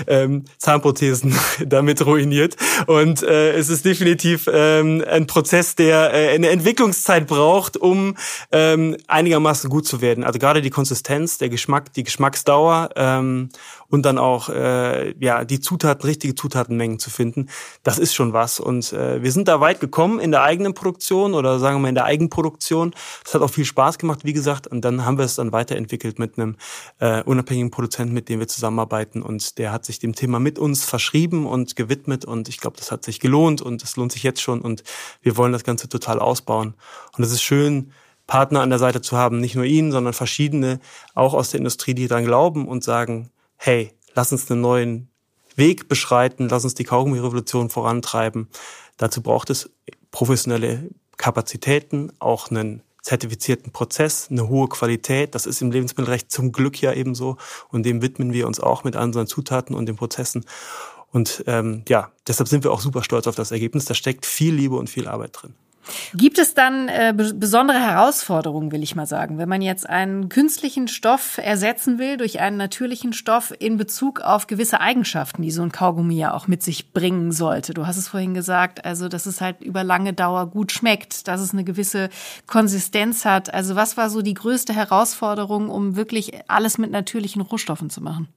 ähm, 0.06 0.44
Zahnprothesen 0.58 1.34
damit 1.66 2.04
ruiniert. 2.04 2.56
Und 2.86 3.22
äh, 3.22 3.52
es 3.52 3.68
ist 3.68 3.84
definitiv 3.84 4.48
ähm, 4.52 5.04
ein 5.06 5.26
Prozess, 5.26 5.74
der 5.74 6.14
äh, 6.14 6.34
eine 6.34 6.48
Entwicklungszeit 6.48 7.26
braucht, 7.26 7.76
um 7.76 8.16
ähm, 8.52 8.96
einigermaßen 9.06 9.68
gut 9.68 9.86
zu 9.86 10.00
werden. 10.00 10.24
Also 10.24 10.38
gerade 10.38 10.62
die 10.62 10.70
Konsistenz, 10.70 11.38
der 11.38 11.50
Geschmack, 11.50 11.92
die 11.92 12.04
Geschmacksdauer 12.04 12.90
ähm, 12.96 13.50
und 13.88 14.02
dann 14.06 14.18
auch 14.18 14.48
äh, 14.48 15.14
ja 15.18 15.44
die 15.44 15.60
Zutaten, 15.60 16.06
richtige 16.06 16.34
Zutatenmengen 16.70 16.98
zu 16.98 17.10
finden, 17.10 17.48
das 17.82 17.98
ist 17.98 18.14
schon 18.14 18.32
was. 18.32 18.60
Und 18.60 18.92
äh, 18.92 19.22
wir 19.22 19.32
sind 19.32 19.48
da 19.48 19.60
weit 19.60 19.80
gekommen 19.80 20.20
in 20.20 20.30
der 20.30 20.42
eigenen 20.42 20.74
Produktion 20.74 21.34
oder 21.34 21.58
sagen 21.58 21.76
wir 21.76 21.80
mal 21.80 21.88
in 21.88 21.94
der 21.94 22.04
Eigenproduktion. 22.04 22.94
Das 23.24 23.34
hat 23.34 23.42
auch 23.42 23.50
viel 23.50 23.64
Spaß 23.64 23.98
gemacht, 23.98 24.20
wie 24.24 24.32
gesagt. 24.32 24.66
Und 24.66 24.84
dann 24.84 25.04
haben 25.04 25.18
wir 25.18 25.24
es 25.24 25.34
dann 25.34 25.52
weiterentwickelt 25.52 26.18
mit 26.18 26.38
einem 26.38 26.56
äh, 26.98 27.22
unabhängigen 27.22 27.70
Produzenten, 27.70 28.14
mit 28.14 28.28
dem 28.28 28.38
wir 28.38 28.48
zusammenarbeiten. 28.48 29.22
Und 29.22 29.58
der 29.58 29.72
hat 29.72 29.84
sich 29.84 29.98
dem 29.98 30.14
Thema 30.14 30.40
mit 30.40 30.58
uns 30.58 30.84
verschrieben 30.84 31.46
und 31.46 31.76
gewidmet. 31.76 32.24
Und 32.24 32.48
ich 32.48 32.58
glaube, 32.58 32.76
das 32.76 32.90
hat 32.92 33.04
sich 33.04 33.20
gelohnt 33.20 33.60
und 33.60 33.82
es 33.82 33.96
lohnt 33.96 34.12
sich 34.12 34.22
jetzt 34.22 34.40
schon. 34.40 34.60
Und 34.60 34.82
wir 35.22 35.36
wollen 35.36 35.52
das 35.52 35.64
Ganze 35.64 35.88
total 35.88 36.20
ausbauen. 36.20 36.74
Und 37.16 37.24
es 37.24 37.32
ist 37.32 37.42
schön, 37.42 37.92
Partner 38.26 38.60
an 38.60 38.70
der 38.70 38.78
Seite 38.78 39.02
zu 39.02 39.16
haben, 39.16 39.40
nicht 39.40 39.56
nur 39.56 39.64
ihn, 39.64 39.90
sondern 39.90 40.12
verschiedene, 40.12 40.78
auch 41.16 41.34
aus 41.34 41.50
der 41.50 41.58
Industrie, 41.58 41.94
die 41.94 42.06
daran 42.06 42.24
glauben 42.24 42.68
und 42.68 42.84
sagen, 42.84 43.30
hey, 43.56 43.92
lass 44.14 44.30
uns 44.30 44.48
einen 44.50 44.60
neuen 44.60 45.09
Weg 45.60 45.88
beschreiten, 45.88 46.48
lass 46.48 46.64
uns 46.64 46.74
die 46.74 46.82
Kaugummi-Revolution 46.82 47.70
vorantreiben. 47.70 48.48
Dazu 48.96 49.22
braucht 49.22 49.50
es 49.50 49.70
professionelle 50.10 50.90
Kapazitäten, 51.16 52.10
auch 52.18 52.50
einen 52.50 52.82
zertifizierten 53.02 53.72
Prozess, 53.72 54.28
eine 54.30 54.48
hohe 54.48 54.68
Qualität. 54.68 55.34
Das 55.34 55.46
ist 55.46 55.62
im 55.62 55.70
Lebensmittelrecht 55.70 56.30
zum 56.32 56.50
Glück 56.50 56.80
ja 56.80 56.92
eben. 56.92 57.16
Und 57.68 57.86
dem 57.86 58.02
widmen 58.02 58.32
wir 58.32 58.46
uns 58.46 58.58
auch 58.58 58.84
mit 58.84 58.96
unseren 58.96 59.26
Zutaten 59.26 59.76
und 59.76 59.86
den 59.86 59.96
Prozessen. 59.96 60.44
Und 61.12 61.44
ähm, 61.46 61.82
ja, 61.88 62.10
deshalb 62.26 62.48
sind 62.48 62.64
wir 62.64 62.72
auch 62.72 62.80
super 62.80 63.02
stolz 63.02 63.26
auf 63.26 63.36
das 63.36 63.52
Ergebnis. 63.52 63.84
Da 63.84 63.94
steckt 63.94 64.26
viel 64.26 64.54
Liebe 64.54 64.76
und 64.76 64.90
viel 64.90 65.08
Arbeit 65.08 65.30
drin. 65.40 65.54
Gibt 66.14 66.38
es 66.38 66.54
dann 66.54 66.88
äh, 66.88 67.14
besondere 67.14 67.80
Herausforderungen, 67.80 68.70
will 68.70 68.82
ich 68.82 68.94
mal 68.94 69.06
sagen, 69.06 69.38
wenn 69.38 69.48
man 69.48 69.62
jetzt 69.62 69.88
einen 69.88 70.28
künstlichen 70.28 70.88
Stoff 70.88 71.38
ersetzen 71.38 71.98
will 71.98 72.16
durch 72.16 72.40
einen 72.40 72.56
natürlichen 72.56 73.12
Stoff 73.12 73.52
in 73.58 73.76
Bezug 73.76 74.20
auf 74.20 74.46
gewisse 74.46 74.80
Eigenschaften, 74.80 75.42
die 75.42 75.50
so 75.50 75.62
ein 75.62 75.72
Kaugummi 75.72 76.16
ja 76.16 76.34
auch 76.34 76.48
mit 76.48 76.62
sich 76.62 76.92
bringen 76.92 77.32
sollte? 77.32 77.74
Du 77.74 77.86
hast 77.86 77.96
es 77.96 78.08
vorhin 78.08 78.34
gesagt, 78.34 78.84
also 78.84 79.08
dass 79.08 79.26
es 79.26 79.40
halt 79.40 79.62
über 79.62 79.82
lange 79.82 80.12
Dauer 80.12 80.46
gut 80.46 80.72
schmeckt, 80.72 81.28
dass 81.28 81.40
es 81.40 81.52
eine 81.52 81.64
gewisse 81.64 82.10
Konsistenz 82.46 83.24
hat. 83.24 83.52
Also 83.52 83.74
was 83.74 83.96
war 83.96 84.10
so 84.10 84.22
die 84.22 84.34
größte 84.34 84.74
Herausforderung, 84.74 85.70
um 85.70 85.96
wirklich 85.96 86.32
alles 86.48 86.78
mit 86.78 86.90
natürlichen 86.90 87.42
Rohstoffen 87.42 87.90
zu 87.90 88.02
machen? 88.02 88.28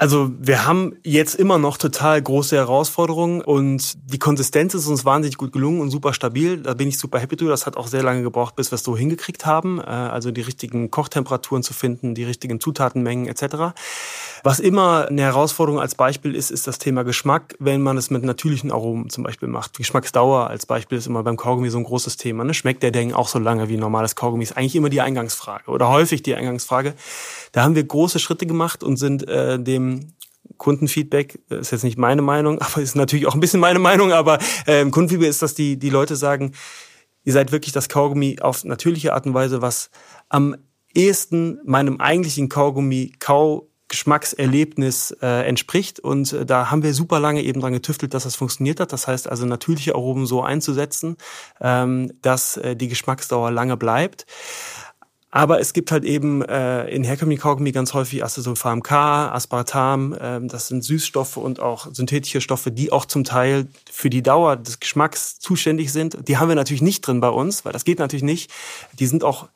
Also 0.00 0.30
wir 0.38 0.64
haben 0.64 0.94
jetzt 1.02 1.34
immer 1.34 1.58
noch 1.58 1.76
total 1.76 2.22
große 2.22 2.54
Herausforderungen 2.54 3.40
und 3.40 3.98
die 4.12 4.20
Konsistenz 4.20 4.72
ist 4.74 4.86
uns 4.86 5.04
wahnsinnig 5.04 5.36
gut 5.36 5.50
gelungen 5.50 5.80
und 5.80 5.90
super 5.90 6.14
stabil. 6.14 6.58
Da 6.58 6.74
bin 6.74 6.86
ich 6.86 6.98
super 6.98 7.18
happy 7.18 7.34
drüber. 7.34 7.50
Das 7.50 7.66
hat 7.66 7.76
auch 7.76 7.88
sehr 7.88 8.04
lange 8.04 8.22
gebraucht, 8.22 8.54
bis 8.54 8.70
wir 8.70 8.76
es 8.76 8.84
so 8.84 8.96
hingekriegt 8.96 9.44
haben. 9.44 9.80
Äh, 9.80 9.86
also 9.86 10.30
die 10.30 10.40
richtigen 10.40 10.92
Kochtemperaturen 10.92 11.64
zu 11.64 11.74
finden, 11.74 12.14
die 12.14 12.22
richtigen 12.22 12.60
Zutatenmengen 12.60 13.26
etc. 13.26 13.74
Was 14.44 14.60
immer 14.60 15.08
eine 15.08 15.22
Herausforderung 15.22 15.80
als 15.80 15.96
Beispiel 15.96 16.36
ist, 16.36 16.52
ist 16.52 16.68
das 16.68 16.78
Thema 16.78 17.02
Geschmack, 17.02 17.56
wenn 17.58 17.82
man 17.82 17.98
es 17.98 18.08
mit 18.10 18.22
natürlichen 18.22 18.70
Aromen 18.70 19.10
zum 19.10 19.24
Beispiel 19.24 19.48
macht. 19.48 19.78
Geschmacksdauer 19.78 20.46
als 20.46 20.64
Beispiel 20.64 20.98
ist 20.98 21.08
immer 21.08 21.24
beim 21.24 21.36
Kaugummi 21.36 21.70
so 21.70 21.78
ein 21.78 21.82
großes 21.82 22.16
Thema. 22.16 22.44
Ne? 22.44 22.54
Schmeckt 22.54 22.84
der 22.84 22.92
Ding 22.92 23.12
auch 23.12 23.26
so 23.26 23.40
lange 23.40 23.68
wie 23.68 23.76
normales 23.76 24.14
Kaugummi? 24.14 24.44
Ist 24.44 24.56
eigentlich 24.56 24.76
immer 24.76 24.90
die 24.90 25.00
Eingangsfrage 25.00 25.68
oder 25.68 25.88
häufig 25.88 26.22
die 26.22 26.36
Eingangsfrage. 26.36 26.94
Da 27.50 27.64
haben 27.64 27.74
wir 27.74 27.82
große 27.82 28.20
Schritte 28.20 28.46
gemacht 28.46 28.84
und 28.84 28.96
sind 28.96 29.26
äh, 29.26 29.58
dem 29.58 29.87
Kundenfeedback, 30.56 31.40
äh, 31.50 31.60
ist 31.60 31.72
jetzt 31.72 31.84
nicht 31.84 31.98
meine 31.98 32.22
Meinung, 32.22 32.58
aber 32.60 32.80
ist 32.80 32.96
natürlich 32.96 33.26
auch 33.26 33.34
ein 33.34 33.40
bisschen 33.40 33.60
meine 33.60 33.78
Meinung, 33.78 34.12
aber 34.12 34.38
äh, 34.66 34.84
Kundenfeedback 34.84 35.30
ist, 35.30 35.42
dass 35.42 35.54
die, 35.54 35.78
die 35.78 35.90
Leute 35.90 36.16
sagen, 36.16 36.52
ihr 37.24 37.32
seid 37.32 37.52
wirklich 37.52 37.72
das 37.72 37.88
Kaugummi 37.88 38.38
auf 38.40 38.64
natürliche 38.64 39.14
Art 39.14 39.26
und 39.26 39.34
Weise, 39.34 39.62
was 39.62 39.90
am 40.28 40.56
ehesten 40.94 41.60
meinem 41.64 42.00
eigentlichen 42.00 42.48
Kaugummi 42.48 43.12
Kau 43.18 43.68
Geschmackserlebnis 43.88 45.16
äh, 45.22 45.46
entspricht. 45.46 45.98
Und 45.98 46.32
äh, 46.32 46.46
da 46.46 46.70
haben 46.70 46.82
wir 46.82 46.94
super 46.94 47.20
lange 47.20 47.42
eben 47.42 47.60
dran 47.60 47.72
getüftelt, 47.72 48.14
dass 48.14 48.24
das 48.24 48.36
funktioniert 48.36 48.80
hat. 48.80 48.92
Das 48.92 49.08
heißt 49.08 49.28
also 49.28 49.46
natürliche 49.46 49.94
Aromen 49.94 50.26
so 50.26 50.42
einzusetzen, 50.42 51.16
ähm, 51.60 52.12
dass 52.20 52.58
äh, 52.58 52.76
die 52.76 52.88
Geschmacksdauer 52.88 53.50
lange 53.50 53.76
bleibt. 53.76 54.26
Aber 55.30 55.60
es 55.60 55.74
gibt 55.74 55.92
halt 55.92 56.04
eben 56.04 56.42
äh, 56.42 56.88
in 56.88 57.04
herkömmlichen 57.04 57.42
Kaugummi 57.42 57.72
ganz 57.72 57.92
häufig 57.92 58.24
Acesulfam 58.24 58.82
K, 58.82 59.30
Aspartam, 59.30 60.14
äh, 60.14 60.40
das 60.42 60.68
sind 60.68 60.82
Süßstoffe 60.82 61.36
und 61.36 61.60
auch 61.60 61.88
synthetische 61.92 62.40
Stoffe, 62.40 62.70
die 62.70 62.92
auch 62.92 63.04
zum 63.04 63.24
Teil 63.24 63.66
für 63.90 64.08
die 64.08 64.22
Dauer 64.22 64.56
des 64.56 64.80
Geschmacks 64.80 65.38
zuständig 65.38 65.92
sind. 65.92 66.16
Die 66.28 66.38
haben 66.38 66.48
wir 66.48 66.54
natürlich 66.54 66.82
nicht 66.82 67.02
drin 67.02 67.20
bei 67.20 67.28
uns, 67.28 67.64
weil 67.66 67.72
das 67.72 67.84
geht 67.84 67.98
natürlich 67.98 68.22
nicht. 68.22 68.50
Die 68.98 69.06
sind 69.06 69.22
auch 69.22 69.48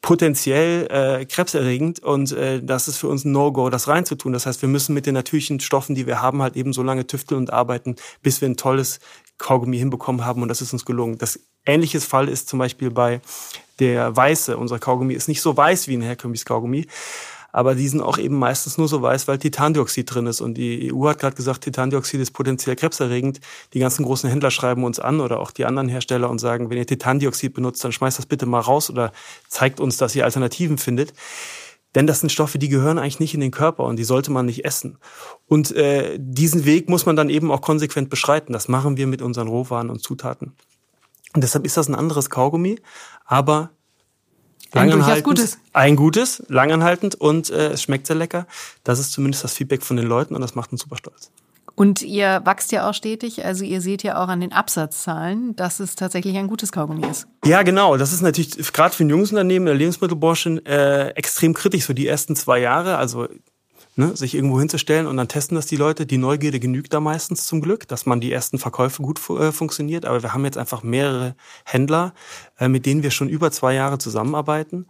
potenziell 0.00 0.88
äh, 0.90 1.26
krebserregend 1.26 2.00
und 2.00 2.32
äh, 2.32 2.60
das 2.62 2.88
ist 2.88 2.96
für 2.96 3.08
uns 3.08 3.24
ein 3.24 3.32
No-Go, 3.32 3.70
das 3.70 3.88
reinzutun. 3.88 4.32
Das 4.32 4.46
heißt, 4.46 4.60
wir 4.62 4.68
müssen 4.68 4.94
mit 4.94 5.06
den 5.06 5.14
natürlichen 5.14 5.60
Stoffen, 5.60 5.94
die 5.94 6.06
wir 6.06 6.20
haben, 6.20 6.42
halt 6.42 6.56
eben 6.56 6.72
so 6.72 6.82
lange 6.82 7.06
tüfteln 7.06 7.38
und 7.38 7.52
arbeiten, 7.52 7.96
bis 8.20 8.40
wir 8.40 8.48
ein 8.48 8.56
tolles 8.56 8.98
Kaugummi 9.38 9.78
hinbekommen 9.78 10.24
haben 10.24 10.42
und 10.42 10.48
das 10.48 10.60
ist 10.60 10.72
uns 10.72 10.84
gelungen. 10.84 11.18
Das 11.18 11.38
ähnliches 11.66 12.04
Fall 12.04 12.28
ist 12.28 12.48
zum 12.48 12.58
Beispiel 12.58 12.90
bei 12.90 13.20
der 13.82 14.16
Weiße. 14.16 14.56
Unser 14.56 14.78
Kaugummi 14.78 15.14
ist 15.14 15.28
nicht 15.28 15.42
so 15.42 15.56
weiß 15.56 15.88
wie 15.88 15.96
ein 15.96 16.02
herkömmliches 16.02 16.44
Kaugummi. 16.44 16.86
Aber 17.54 17.74
die 17.74 17.86
sind 17.86 18.00
auch 18.00 18.16
eben 18.16 18.38
meistens 18.38 18.78
nur 18.78 18.88
so 18.88 19.02
weiß, 19.02 19.28
weil 19.28 19.38
Titandioxid 19.38 20.14
drin 20.14 20.26
ist. 20.26 20.40
Und 20.40 20.54
die 20.54 20.90
EU 20.92 21.08
hat 21.08 21.18
gerade 21.18 21.36
gesagt, 21.36 21.64
Titandioxid 21.64 22.20
ist 22.20 22.30
potenziell 22.30 22.76
krebserregend. 22.76 23.40
Die 23.74 23.80
ganzen 23.80 24.04
großen 24.04 24.30
Händler 24.30 24.50
schreiben 24.50 24.84
uns 24.84 24.98
an 24.98 25.20
oder 25.20 25.40
auch 25.40 25.50
die 25.50 25.66
anderen 25.66 25.88
Hersteller 25.88 26.30
und 26.30 26.38
sagen, 26.38 26.70
wenn 26.70 26.78
ihr 26.78 26.86
Titandioxid 26.86 27.52
benutzt, 27.52 27.84
dann 27.84 27.92
schmeißt 27.92 28.18
das 28.18 28.26
bitte 28.26 28.46
mal 28.46 28.60
raus 28.60 28.88
oder 28.88 29.12
zeigt 29.48 29.80
uns, 29.80 29.98
dass 29.98 30.16
ihr 30.16 30.24
Alternativen 30.24 30.78
findet. 30.78 31.12
Denn 31.94 32.06
das 32.06 32.20
sind 32.20 32.30
Stoffe, 32.30 32.58
die 32.58 32.70
gehören 32.70 32.98
eigentlich 32.98 33.20
nicht 33.20 33.34
in 33.34 33.40
den 33.40 33.50
Körper 33.50 33.84
und 33.84 33.96
die 33.96 34.04
sollte 34.04 34.30
man 34.30 34.46
nicht 34.46 34.64
essen. 34.64 34.96
Und 35.46 35.72
äh, 35.72 36.16
diesen 36.18 36.64
Weg 36.64 36.88
muss 36.88 37.04
man 37.04 37.16
dann 37.16 37.28
eben 37.28 37.50
auch 37.50 37.60
konsequent 37.60 38.08
beschreiten. 38.08 38.54
Das 38.54 38.68
machen 38.68 38.96
wir 38.96 39.06
mit 39.06 39.20
unseren 39.20 39.48
Rohwaren 39.48 39.90
und 39.90 40.02
Zutaten. 40.02 40.54
Und 41.34 41.42
deshalb 41.42 41.64
ist 41.64 41.76
das 41.76 41.88
ein 41.88 41.94
anderes 41.94 42.30
Kaugummi, 42.30 42.78
aber 43.24 43.70
langanhaltend. 44.72 45.24
Gutes. 45.24 45.58
Ein 45.72 45.96
gutes, 45.96 46.42
langanhaltend 46.48 47.14
und 47.14 47.50
äh, 47.50 47.70
es 47.70 47.82
schmeckt 47.82 48.06
sehr 48.06 48.16
lecker. 48.16 48.46
Das 48.84 48.98
ist 48.98 49.12
zumindest 49.12 49.44
das 49.44 49.54
Feedback 49.54 49.82
von 49.82 49.96
den 49.96 50.06
Leuten 50.06 50.34
und 50.34 50.40
das 50.40 50.54
macht 50.54 50.72
uns 50.72 50.82
super 50.82 50.96
stolz. 50.96 51.30
Und 51.74 52.02
ihr 52.02 52.42
wachst 52.44 52.70
ja 52.72 52.88
auch 52.88 52.92
stetig, 52.92 53.44
also 53.44 53.64
ihr 53.64 53.80
seht 53.80 54.02
ja 54.02 54.22
auch 54.22 54.28
an 54.28 54.40
den 54.40 54.52
Absatzzahlen, 54.52 55.56
dass 55.56 55.80
es 55.80 55.94
tatsächlich 55.94 56.36
ein 56.36 56.46
gutes 56.46 56.70
Kaugummi 56.70 57.06
ist. 57.06 57.26
Ja, 57.46 57.62
genau. 57.62 57.96
Das 57.96 58.12
ist 58.12 58.20
natürlich 58.20 58.72
gerade 58.74 58.94
für 58.94 59.04
ein 59.04 59.10
junges 59.10 59.30
Unternehmen 59.30 59.66
in 59.66 59.70
der 59.70 59.74
Lebensmittelbranche 59.76 60.62
äh, 60.66 61.08
extrem 61.14 61.54
kritisch, 61.54 61.86
so 61.86 61.94
die 61.94 62.06
ersten 62.06 62.36
zwei 62.36 62.58
Jahre. 62.58 62.98
Also 62.98 63.26
ne, 63.96 64.16
sich 64.16 64.34
irgendwo 64.34 64.58
hinzustellen 64.58 65.06
und 65.06 65.16
dann 65.16 65.28
testen 65.28 65.54
das 65.54 65.66
die 65.66 65.76
Leute. 65.76 66.06
Die 66.06 66.18
Neugierde 66.18 66.60
genügt 66.60 66.92
da 66.94 67.00
meistens 67.00 67.46
zum 67.46 67.60
Glück, 67.60 67.86
dass 67.88 68.06
man 68.06 68.20
die 68.20 68.32
ersten 68.32 68.58
Verkäufe 68.58 69.02
gut 69.02 69.18
äh, 69.30 69.52
funktioniert. 69.52 70.04
Aber 70.04 70.22
wir 70.22 70.32
haben 70.32 70.44
jetzt 70.44 70.58
einfach 70.58 70.82
mehrere 70.82 71.34
Händler, 71.64 72.14
äh, 72.58 72.68
mit 72.68 72.86
denen 72.86 73.02
wir 73.02 73.10
schon 73.10 73.28
über 73.28 73.50
zwei 73.50 73.74
Jahre 73.74 73.98
zusammenarbeiten. 73.98 74.86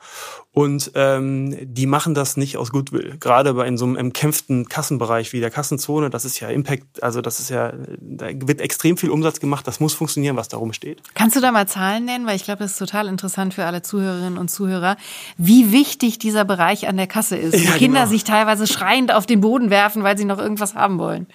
Und 0.55 0.93
ähm, 0.95 1.57
die 1.63 1.87
machen 1.87 2.15
das 2.15 2.37
nicht 2.37 2.59
aus 2.59 2.73
Goodwill. 2.73 3.17
Gerade 3.19 3.55
bei 3.55 3.67
in 3.67 3.79
so 3.79 3.87
einem 3.87 3.97
umkämpften 3.97 4.69
Kassenbereich 4.69 5.33
wie 5.33 5.41
der 5.41 5.51
Kassenzone, 5.51 6.11
das 6.11 6.27
ist 6.27 6.41
ja 6.41 6.49
Impact, 6.49 7.03
also 7.03 7.23
das 7.23 7.41
ist 7.41 7.49
ja, 7.49 7.73
da 7.99 8.27
wird 8.29 8.61
extrem 8.61 8.99
viel 8.99 9.09
Umsatz 9.09 9.41
gemacht, 9.41 9.67
das 9.67 9.81
muss 9.81 9.95
funktionieren, 9.95 10.37
was 10.37 10.49
darum 10.49 10.75
steht. 10.75 11.01
Kannst 11.15 11.37
du 11.37 11.41
da 11.41 11.53
mal 11.53 11.67
Zahlen 11.67 12.05
nennen? 12.05 12.27
Weil 12.27 12.37
ich 12.37 12.45
glaube, 12.45 12.59
das 12.59 12.73
ist 12.73 12.79
total 12.79 13.09
interessant 13.09 13.55
für 13.55 13.65
alle 13.65 13.81
Zuhörerinnen 13.81 14.37
und 14.37 14.51
Zuhörer, 14.51 14.99
wie 15.39 15.73
wichtig 15.73 16.19
dieser 16.19 16.45
Bereich 16.45 16.87
an 16.87 16.99
der 16.99 17.07
Kasse 17.07 17.37
ist. 17.37 17.59
Ja, 17.65 17.73
Kinder 17.73 18.01
genau. 18.01 18.11
sich 18.11 18.25
teilweise 18.25 18.67
schreiend 18.93 19.13
auf 19.13 19.27
den 19.27 19.41
Boden 19.41 19.71
werfen, 19.71 20.03
weil 20.03 20.19
sie 20.19 20.25
noch 20.25 20.39
irgendwas 20.39 20.75
haben 20.75 20.99
wollen. 20.99 21.27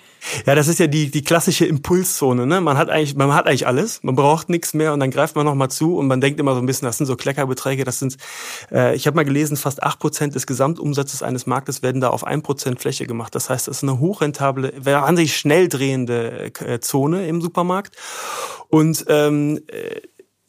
Ja, 0.46 0.56
das 0.56 0.68
ist 0.68 0.80
ja 0.80 0.88
die, 0.88 1.10
die 1.10 1.24
klassische 1.24 1.66
Impulszone. 1.66 2.46
Ne? 2.46 2.62
Man 2.62 2.78
hat 2.78 2.90
eigentlich, 2.90 3.16
man 3.16 3.34
hat 3.34 3.48
eigentlich 3.48 3.66
alles, 3.68 4.04
man 4.04 4.16
braucht 4.16 4.50
nichts 4.50 4.74
mehr 4.74 4.94
und 4.94 5.00
dann 5.00 5.12
greift 5.12 5.36
man 5.36 5.46
noch 5.46 5.56
mal 5.56 5.70
zu 5.70 5.98
und 5.98 6.08
man 6.08 6.22
denkt 6.22 6.40
immer 6.40 6.54
so 6.54 6.60
ein 6.60 6.66
bisschen, 6.66 6.86
das 6.86 6.98
sind 6.98 7.06
so 7.06 7.16
Kleckerbeträge, 7.16 7.84
das 7.84 8.00
sind, 8.00 8.18
äh, 8.72 8.96
ich 8.96 9.08
habe 9.08 9.16
mal 9.16 9.26
gelesen, 9.26 9.58
fast 9.58 9.84
acht 9.84 10.00
Prozent 10.00 10.36
des 10.36 10.46
Gesamtumsatzes 10.48 11.24
eines 11.24 11.46
Marktes 11.46 11.82
werden 11.82 12.02
da 12.02 12.10
auf 12.10 12.26
ein 12.26 12.42
Prozent 12.42 12.80
Fläche 12.80 13.08
gemacht. 13.08 13.34
Das 13.34 13.50
heißt, 13.50 13.68
das 13.68 13.78
ist 13.78 13.84
eine 13.84 14.00
hochrentable, 14.00 14.74
wahnsinnig 14.78 15.36
schnell 15.36 15.68
drehende 15.68 16.52
äh, 16.60 16.80
Zone 16.80 17.28
im 17.28 17.42
Supermarkt 17.42 17.96
und 18.70 19.06
ähm, 19.08 19.62
äh, 19.68 20.02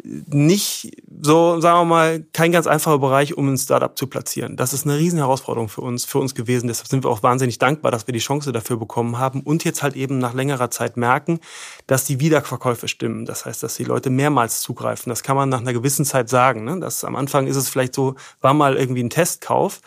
nicht 0.04 1.02
so, 1.20 1.60
sagen 1.60 1.80
wir 1.80 1.84
mal, 1.84 2.22
kein 2.32 2.52
ganz 2.52 2.66
einfacher 2.66 2.98
Bereich, 2.98 3.36
um 3.36 3.52
ein 3.52 3.58
Startup 3.58 3.96
zu 3.96 4.06
platzieren. 4.06 4.56
Das 4.56 4.72
ist 4.72 4.86
eine 4.86 4.96
riesen 4.96 5.18
Herausforderung 5.18 5.68
für 5.68 5.80
uns, 5.80 6.04
für 6.04 6.18
uns 6.18 6.34
gewesen. 6.34 6.68
Deshalb 6.68 6.88
sind 6.88 7.04
wir 7.04 7.10
auch 7.10 7.22
wahnsinnig 7.22 7.58
dankbar, 7.58 7.90
dass 7.90 8.06
wir 8.06 8.12
die 8.12 8.20
Chance 8.20 8.52
dafür 8.52 8.76
bekommen 8.76 9.18
haben 9.18 9.40
und 9.40 9.64
jetzt 9.64 9.82
halt 9.82 9.96
eben 9.96 10.18
nach 10.18 10.34
längerer 10.34 10.70
Zeit 10.70 10.96
merken, 10.96 11.40
dass 11.86 12.04
die 12.04 12.20
Wiederverkäufe 12.20 12.86
stimmen. 12.86 13.24
Das 13.24 13.44
heißt, 13.44 13.62
dass 13.62 13.76
die 13.76 13.84
Leute 13.84 14.10
mehrmals 14.10 14.60
zugreifen. 14.60 15.10
Das 15.10 15.22
kann 15.22 15.36
man 15.36 15.48
nach 15.48 15.60
einer 15.60 15.72
gewissen 15.72 16.04
Zeit 16.04 16.28
sagen. 16.28 16.64
Ne? 16.64 16.78
Das, 16.78 17.04
am 17.04 17.16
Anfang 17.16 17.46
ist 17.46 17.56
es 17.56 17.68
vielleicht 17.68 17.94
so, 17.94 18.14
war 18.40 18.54
mal 18.54 18.76
irgendwie 18.76 19.02
ein 19.02 19.10
Testkauf 19.10 19.80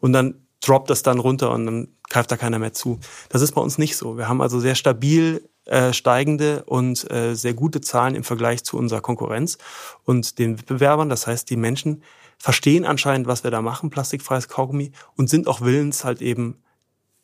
und 0.00 0.12
dann 0.12 0.46
droppt 0.60 0.90
das 0.90 1.02
dann 1.02 1.18
runter 1.18 1.50
und 1.50 1.66
dann 1.66 1.88
greift 2.08 2.30
da 2.30 2.36
keiner 2.36 2.58
mehr 2.58 2.72
zu. 2.72 3.00
Das 3.28 3.42
ist 3.42 3.52
bei 3.52 3.60
uns 3.60 3.78
nicht 3.78 3.96
so. 3.96 4.16
Wir 4.16 4.28
haben 4.28 4.40
also 4.40 4.60
sehr 4.60 4.74
stabil 4.74 5.48
äh, 5.66 5.92
steigende 5.92 6.64
und 6.64 7.10
äh, 7.10 7.34
sehr 7.34 7.54
gute 7.54 7.80
Zahlen 7.80 8.14
im 8.14 8.24
Vergleich 8.24 8.64
zu 8.64 8.76
unserer 8.76 9.00
Konkurrenz 9.00 9.58
und 10.04 10.38
den 10.38 10.58
Wettbewerbern. 10.58 11.08
Das 11.08 11.26
heißt, 11.26 11.50
die 11.50 11.56
Menschen 11.56 12.02
verstehen 12.38 12.84
anscheinend, 12.84 13.26
was 13.26 13.44
wir 13.44 13.50
da 13.50 13.62
machen, 13.62 13.90
plastikfreies 13.90 14.48
Kaugummi, 14.48 14.92
und 15.16 15.28
sind 15.28 15.48
auch 15.48 15.60
willens, 15.62 16.04
halt 16.04 16.22
eben 16.22 16.62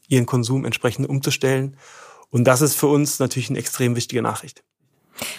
ihren 0.08 0.26
Konsum 0.26 0.64
entsprechend 0.64 1.08
umzustellen. 1.08 1.76
Und 2.30 2.44
das 2.44 2.62
ist 2.62 2.74
für 2.74 2.88
uns 2.88 3.18
natürlich 3.18 3.50
eine 3.50 3.58
extrem 3.58 3.94
wichtige 3.94 4.22
Nachricht. 4.22 4.62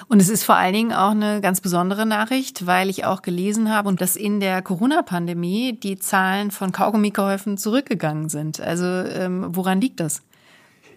Und 0.08 0.22
es 0.22 0.30
ist 0.30 0.44
vor 0.44 0.56
allen 0.56 0.74
Dingen 0.74 0.94
auch 0.94 1.12
eine 1.12 1.42
ganz 1.42 1.60
besondere 1.60 2.06
Nachricht, 2.06 2.66
weil 2.68 2.90
ich 2.90 3.06
auch 3.06 3.22
gelesen 3.22 3.70
habe, 3.70 3.90
und 3.90 4.02
dass 4.02 4.16
in 4.16 4.40
der 4.40 4.62
Corona-Pandemie 4.62 5.78
die 5.78 5.98
Zahlen 5.98 6.52
von 6.52 6.72
Kaugummikäufen 6.72 7.58
zurückgegangen 7.58 8.30
sind. 8.30 8.62
Also 8.62 8.86
ähm, 8.86 9.48
woran 9.50 9.82
liegt 9.82 10.00
das? 10.00 10.22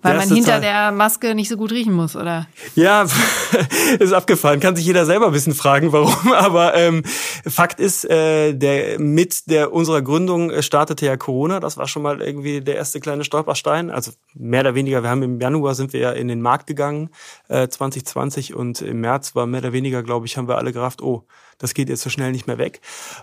Weil 0.03 0.17
man 0.17 0.29
hinter 0.29 0.61
der 0.61 0.93
Maske 0.93 1.35
nicht 1.35 1.49
so 1.49 1.57
gut 1.57 1.73
riechen 1.73 1.93
muss, 1.93 2.17
oder? 2.17 2.47
Ja, 2.75 3.07
ist 3.99 4.13
abgefahren. 4.13 4.61
Kann 4.61 4.77
sich 4.77 4.87
jeder 4.87 5.07
selber 5.07 5.27
ein 5.27 5.33
bisschen 5.33 5.55
fragen, 5.55 5.93
warum. 5.93 6.33
Aber 6.35 6.75
ähm, 6.75 7.03
Fakt 7.47 7.81
ist, 7.81 8.05
äh, 8.05 8.55
der 8.55 8.99
mit 9.01 9.51
der 9.51 9.73
unserer 9.73 10.03
Gründung 10.03 10.51
äh, 10.51 10.63
startete 10.63 11.07
ja 11.07 11.17
Corona. 11.17 11.61
Das 11.61 11.77
war 11.77 11.89
schon 11.89 12.03
mal 12.03 12.21
irgendwie 12.21 12.61
der 12.61 12.77
erste 12.77 13.01
kleine 13.01 13.25
Stolperstein. 13.25 13.91
Also 13.91 14.13
mehr 14.35 14.61
oder 14.61 14.75
weniger. 14.75 15.03
Wir 15.03 15.11
haben 15.11 15.23
im 15.23 15.41
Januar 15.41 15.75
sind 15.75 15.93
wir 15.93 16.01
ja 16.01 16.13
in 16.13 16.29
den 16.29 16.41
Markt 16.41 16.67
gegangen, 16.67 17.11
äh, 17.49 17.69
2020 17.69 18.55
und 18.55 18.83
im 18.83 19.01
März 19.01 19.35
war 19.35 19.47
mehr 19.47 19.61
oder 19.61 19.73
weniger, 19.73 20.03
glaube 20.03 20.27
ich, 20.27 20.37
haben 20.37 20.49
wir 20.49 20.59
alle 20.59 20.73
gerafft, 20.73 21.03
oh, 21.03 21.25
das 21.59 21.75
geht 21.75 21.89
jetzt 21.89 22.03
so 22.03 22.11
schnell 22.11 22.33
nicht 22.33 22.47
mehr 22.47 22.59
weg. 22.59 22.81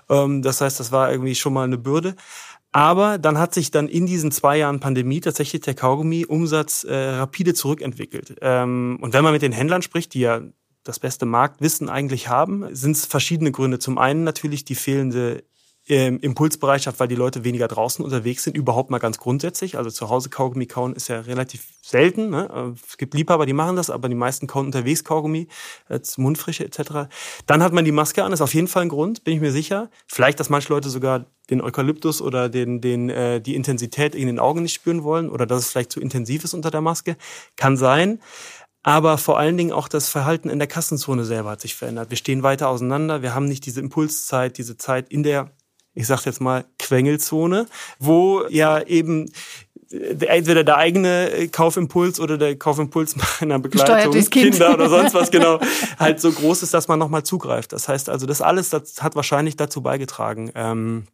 Ähm, 0.10 0.42
das 0.42 0.62
heißt, 0.62 0.80
das 0.80 0.92
war 0.92 1.12
irgendwie 1.12 1.36
schon 1.36 1.54
mal 1.54 1.64
eine 1.64 1.78
Bürde. 1.78 2.16
Aber 2.74 3.20
dann 3.20 3.38
hat 3.38 3.54
sich 3.54 3.70
dann 3.70 3.88
in 3.88 4.08
diesen 4.08 4.32
zwei 4.32 4.58
Jahren 4.58 4.80
Pandemie 4.80 5.22
tatsächlich 5.22 5.62
der 5.62 5.76
Kaugummi-Umsatz 5.76 6.84
äh, 6.84 6.94
rapide 6.94 7.54
zurückentwickelt. 7.54 8.36
Ähm, 8.42 8.98
und 9.00 9.14
wenn 9.14 9.24
man 9.24 9.32
mit 9.32 9.44
den 9.44 9.52
Händlern 9.52 9.84
spricht, 9.84 10.16
die 10.16 10.22
ja 10.22 10.42
das 10.84 11.00
beste 11.00 11.26
Marktwissen 11.26 11.88
eigentlich 11.88 12.30
haben, 12.30 12.66
sind 12.76 12.98
es 12.98 13.06
verschiedene 13.06 13.52
Gründe. 13.52 13.78
Zum 13.78 14.00
einen 14.00 14.24
natürlich 14.24 14.66
die 14.66 14.76
fehlende 14.76 15.44
ähm, 15.88 16.20
Impulsbereitschaft, 16.20 17.00
weil 17.00 17.08
die 17.08 17.16
Leute 17.16 17.44
weniger 17.44 17.68
draußen 17.68 18.04
unterwegs 18.04 18.44
sind, 18.44 18.56
überhaupt 18.56 18.90
mal 18.90 19.00
ganz 19.00 19.18
grundsätzlich. 19.18 19.78
Also 19.78 19.90
zu 19.90 20.10
Hause 20.10 20.30
Kaugummi 20.30 20.66
kauen 20.66 20.96
ist 20.96 21.10
ja 21.10 21.20
relativ 21.20 21.68
selten. 21.82 22.30
Ne? 22.30 22.76
Es 22.88 22.98
gibt 22.98 23.14
Liebhaber, 23.14 23.46
die 23.46 23.54
machen 23.54 23.76
das, 23.76 23.90
aber 23.90 24.08
die 24.08 24.16
meisten 24.16 24.48
kauen 24.48 24.68
unterwegs 24.68 25.04
Kaugummi, 25.04 25.48
äh, 25.90 26.00
Mundfrische 26.18 26.64
etc. 26.64 27.10
Dann 27.48 27.62
hat 27.62 27.74
man 27.74 27.84
die 27.84 27.92
Maske 27.92 28.24
an, 28.24 28.32
ist 28.32 28.42
auf 28.42 28.54
jeden 28.54 28.68
Fall 28.68 28.84
ein 28.84 28.90
Grund, 28.90 29.24
bin 29.24 29.34
ich 29.34 29.42
mir 29.42 29.52
sicher. 29.52 29.90
Vielleicht, 30.08 30.40
dass 30.40 30.50
manche 30.50 30.70
Leute 30.70 30.90
sogar 30.90 31.26
den 31.50 31.62
Eukalyptus 31.62 32.22
oder 32.22 32.48
den, 32.48 32.80
den, 32.80 33.10
äh, 33.10 33.42
die 33.42 33.56
Intensität 33.56 34.16
in 34.16 34.28
den 34.28 34.40
Augen 34.40 34.62
nicht 34.62 34.74
spüren 34.74 35.04
wollen 35.04 35.30
oder 35.30 35.46
dass 35.46 35.64
es 35.64 35.72
vielleicht 35.72 35.92
zu 35.92 36.00
intensiv 36.00 36.46
ist 36.46 36.54
unter 36.54 36.72
der 36.72 36.82
Maske. 36.82 37.18
Kann 37.58 37.76
sein. 37.76 38.20
Aber 38.84 39.18
vor 39.18 39.40
allen 39.40 39.56
Dingen 39.56 39.72
auch 39.72 39.88
das 39.88 40.10
Verhalten 40.10 40.50
in 40.50 40.60
der 40.60 40.68
Kassenzone 40.68 41.24
selber 41.24 41.52
hat 41.52 41.62
sich 41.62 41.76
verändert. 41.76 42.10
Wir 42.10 42.18
stehen 42.18 42.44
weiter 42.44 42.68
auseinander. 42.68 43.22
Wir 43.22 43.34
haben 43.34 43.46
nicht 43.46 43.66
diese 43.66 43.80
Impulszeit, 43.80 44.58
diese 44.58 44.78
Zeit 44.78 45.10
in 45.10 45.24
der 45.24 45.52
ich 45.94 46.08
sag 46.08 46.26
jetzt 46.26 46.42
mal, 46.42 46.66
Quengelzone, 46.80 47.68
wo 48.00 48.44
ja 48.50 48.82
eben 48.82 49.32
entweder 49.92 50.64
der 50.64 50.78
eigene 50.78 51.50
Kaufimpuls 51.52 52.20
oder 52.20 52.38
der 52.38 52.56
Kaufimpuls 52.58 53.16
meiner 53.42 53.60
Begleitung, 53.60 54.14
Kinder 54.30 54.74
oder 54.74 54.90
sonst 54.90 55.14
was 55.14 55.30
genau, 55.30 55.60
halt 56.00 56.20
so 56.20 56.32
groß 56.32 56.64
ist, 56.64 56.74
dass 56.74 56.88
man 56.88 57.00
nochmal 57.00 57.24
zugreift. 57.24 57.74
Das 57.74 57.88
heißt 57.88 58.10
also, 58.10 58.26
das 58.26 58.42
alles 58.42 58.70
das 58.70 59.02
hat 59.04 59.16
wahrscheinlich 59.16 59.56
dazu 59.56 59.82
beigetragen. 59.82 60.52
Ähm, 60.56 61.06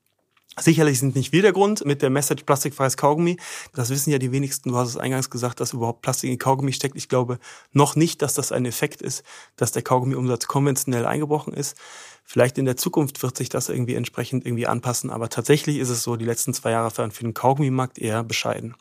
Sicherlich 0.57 0.99
sind 0.99 1.15
nicht 1.15 1.31
wir 1.31 1.41
der 1.41 1.53
Grund 1.53 1.85
mit 1.85 2.01
der 2.01 2.09
Message 2.09 2.43
plastikfreies 2.43 2.97
Kaugummi. 2.97 3.37
Das 3.73 3.89
wissen 3.89 4.11
ja 4.11 4.17
die 4.17 4.31
wenigsten. 4.31 4.69
Du 4.69 4.77
hast 4.77 4.89
es 4.89 4.97
eingangs 4.97 5.29
gesagt, 5.29 5.59
dass 5.59 5.73
überhaupt 5.73 6.01
Plastik 6.01 6.29
in 6.29 6.37
Kaugummi 6.37 6.73
steckt. 6.73 6.95
Ich 6.97 7.07
glaube 7.07 7.39
noch 7.71 7.95
nicht, 7.95 8.21
dass 8.21 8.33
das 8.33 8.51
ein 8.51 8.65
Effekt 8.65 9.01
ist, 9.01 9.23
dass 9.55 9.71
der 9.71 9.83
Kaugummiumsatz 9.83 10.47
konventionell 10.47 11.05
eingebrochen 11.05 11.53
ist. 11.53 11.77
Vielleicht 12.25 12.57
in 12.57 12.65
der 12.65 12.77
Zukunft 12.77 13.23
wird 13.23 13.37
sich 13.37 13.49
das 13.49 13.69
irgendwie 13.69 13.95
entsprechend 13.95 14.45
irgendwie 14.45 14.67
anpassen, 14.67 15.09
aber 15.09 15.29
tatsächlich 15.29 15.77
ist 15.77 15.89
es 15.89 16.03
so, 16.03 16.15
die 16.15 16.25
letzten 16.25 16.53
zwei 16.53 16.71
Jahre 16.71 16.91
für 16.91 17.23
den 17.23 17.33
Kaugummimarkt 17.33 17.97
eher 17.97 18.23
bescheiden. 18.23 18.75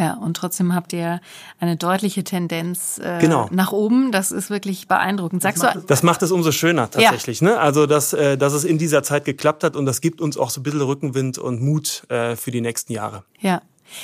Ja, 0.00 0.14
und 0.14 0.34
trotzdem 0.34 0.74
habt 0.74 0.94
ihr 0.94 1.20
eine 1.58 1.76
deutliche 1.76 2.24
Tendenz 2.24 2.98
äh, 2.98 3.18
genau. 3.20 3.48
nach 3.52 3.70
oben. 3.70 4.12
Das 4.12 4.32
ist 4.32 4.48
wirklich 4.48 4.88
beeindruckend. 4.88 5.42
Sagst 5.42 5.62
das, 5.62 5.74
macht, 5.74 5.84
du, 5.84 5.86
das 5.86 6.02
macht 6.02 6.22
es 6.22 6.30
umso 6.30 6.52
schöner 6.52 6.90
tatsächlich. 6.90 7.42
Ja. 7.42 7.48
Ne? 7.48 7.58
Also, 7.58 7.84
dass, 7.84 8.14
äh, 8.14 8.38
dass 8.38 8.54
es 8.54 8.64
in 8.64 8.78
dieser 8.78 9.02
Zeit 9.02 9.26
geklappt 9.26 9.62
hat 9.62 9.76
und 9.76 9.84
das 9.84 10.00
gibt 10.00 10.22
uns 10.22 10.38
auch 10.38 10.48
so 10.48 10.60
ein 10.60 10.62
bisschen 10.62 10.80
Rückenwind 10.80 11.36
und 11.36 11.60
Mut 11.60 12.04
äh, 12.08 12.34
für 12.34 12.50
die 12.50 12.62
nächsten 12.62 12.94
Jahre. 12.94 13.24
Ja. 13.40 13.60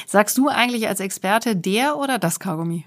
Sagst 0.07 0.37
du 0.37 0.49
eigentlich 0.49 0.87
als 0.87 1.00
Experte 1.00 1.57
der 1.57 1.97
oder 1.97 2.19
das 2.19 2.41
Kaugummi? 2.41 2.85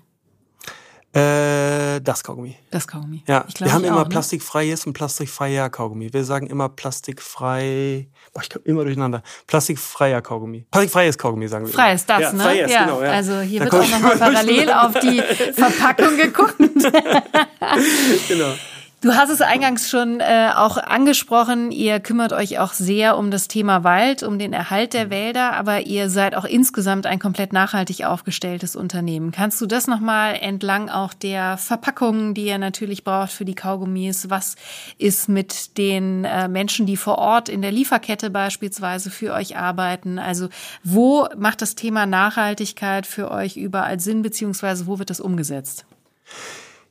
Äh, 1.12 2.02
das 2.02 2.24
Kaugummi. 2.24 2.56
Das 2.70 2.88
Kaugummi. 2.88 3.24
Ja, 3.28 3.44
ich 3.48 3.56
glaub, 3.56 3.68
wir 3.68 3.74
haben 3.74 3.84
immer 3.84 4.02
auch, 4.02 4.04
ne? 4.04 4.10
plastikfreies 4.10 4.86
und 4.86 4.94
plastikfreier 4.94 5.70
Kaugummi. 5.72 6.14
Wir 6.14 6.24
sagen 6.24 6.46
immer 6.46 6.70
plastikfrei. 6.70 8.08
Boah, 8.34 8.44
ich 8.44 8.50
komme 8.50 8.66
immer 8.66 8.84
durcheinander. 8.84 9.24
Plastikfreier 9.48 10.22
Kaugummi. 10.22 10.68
Plastikfreies 10.70 11.18
Kaugummi 11.18 11.48
sagen 11.48 11.66
wir. 11.66 11.74
Freies, 11.74 12.06
das, 12.06 12.22
ja, 12.22 12.34
ne? 12.34 12.44
Freies, 12.44 12.72
ja. 12.72 12.86
Genau, 12.86 13.02
ja. 13.02 13.12
Also 13.12 13.40
hier 13.40 13.66
da 13.66 13.72
wird 13.72 13.84
auch 13.84 13.90
nochmal 13.90 14.18
parallel 14.18 14.72
auf 14.72 15.00
die 15.00 15.22
Verpackung 15.54 16.16
geguckt. 16.16 16.58
genau. 18.28 18.54
Du 19.02 19.16
hast 19.16 19.30
es 19.30 19.40
eingangs 19.40 19.90
schon 19.90 20.20
äh, 20.20 20.52
auch 20.54 20.76
angesprochen. 20.76 21.72
Ihr 21.72 22.02
kümmert 22.02 22.34
euch 22.34 22.60
auch 22.60 22.74
sehr 22.74 23.18
um 23.18 23.32
das 23.32 23.48
Thema 23.48 23.86
Wald, 23.86 24.24
um 24.24 24.38
den 24.38 24.52
Erhalt 24.52 24.94
der 24.94 25.10
Wälder, 25.10 25.54
aber 25.54 25.88
ihr 25.88 26.10
seid 26.10 26.36
auch 26.36 26.44
insgesamt 26.44 27.06
ein 27.06 27.18
komplett 27.18 27.54
nachhaltig 27.54 28.04
aufgestelltes 28.04 28.76
Unternehmen. 28.76 29.32
Kannst 29.32 29.62
du 29.62 29.68
das 29.68 29.88
nochmal 29.88 30.36
entlang 30.42 30.90
auch 30.90 31.14
der 31.14 31.58
Verpackungen, 31.58 32.34
die 32.34 32.48
ihr 32.48 32.58
natürlich 32.58 33.06
braucht 33.06 33.32
für 33.32 33.46
die 33.46 33.56
Kaugummis? 33.56 34.30
Was 34.30 34.58
ist 34.98 35.30
mit 35.30 35.78
den 35.78 36.26
äh, 36.26 36.50
Menschen, 36.50 36.86
die 36.86 36.98
vor 36.98 37.20
Ort 37.20 37.48
in 37.48 37.62
der 37.62 37.72
Lieferkette 37.72 38.30
beispielsweise 38.30 39.12
für 39.12 39.34
euch 39.34 39.56
arbeiten? 39.56 40.20
Also 40.20 40.50
wo 40.84 41.26
macht 41.38 41.62
das 41.62 41.76
Thema 41.76 42.06
Nachhaltigkeit 42.06 43.08
für 43.08 43.32
euch 43.32 43.56
überall 43.56 44.02
Sinn, 44.02 44.24
beziehungsweise 44.24 44.88
wo 44.88 45.00
wird 45.00 45.10
das 45.10 45.22
umgesetzt? 45.22 45.86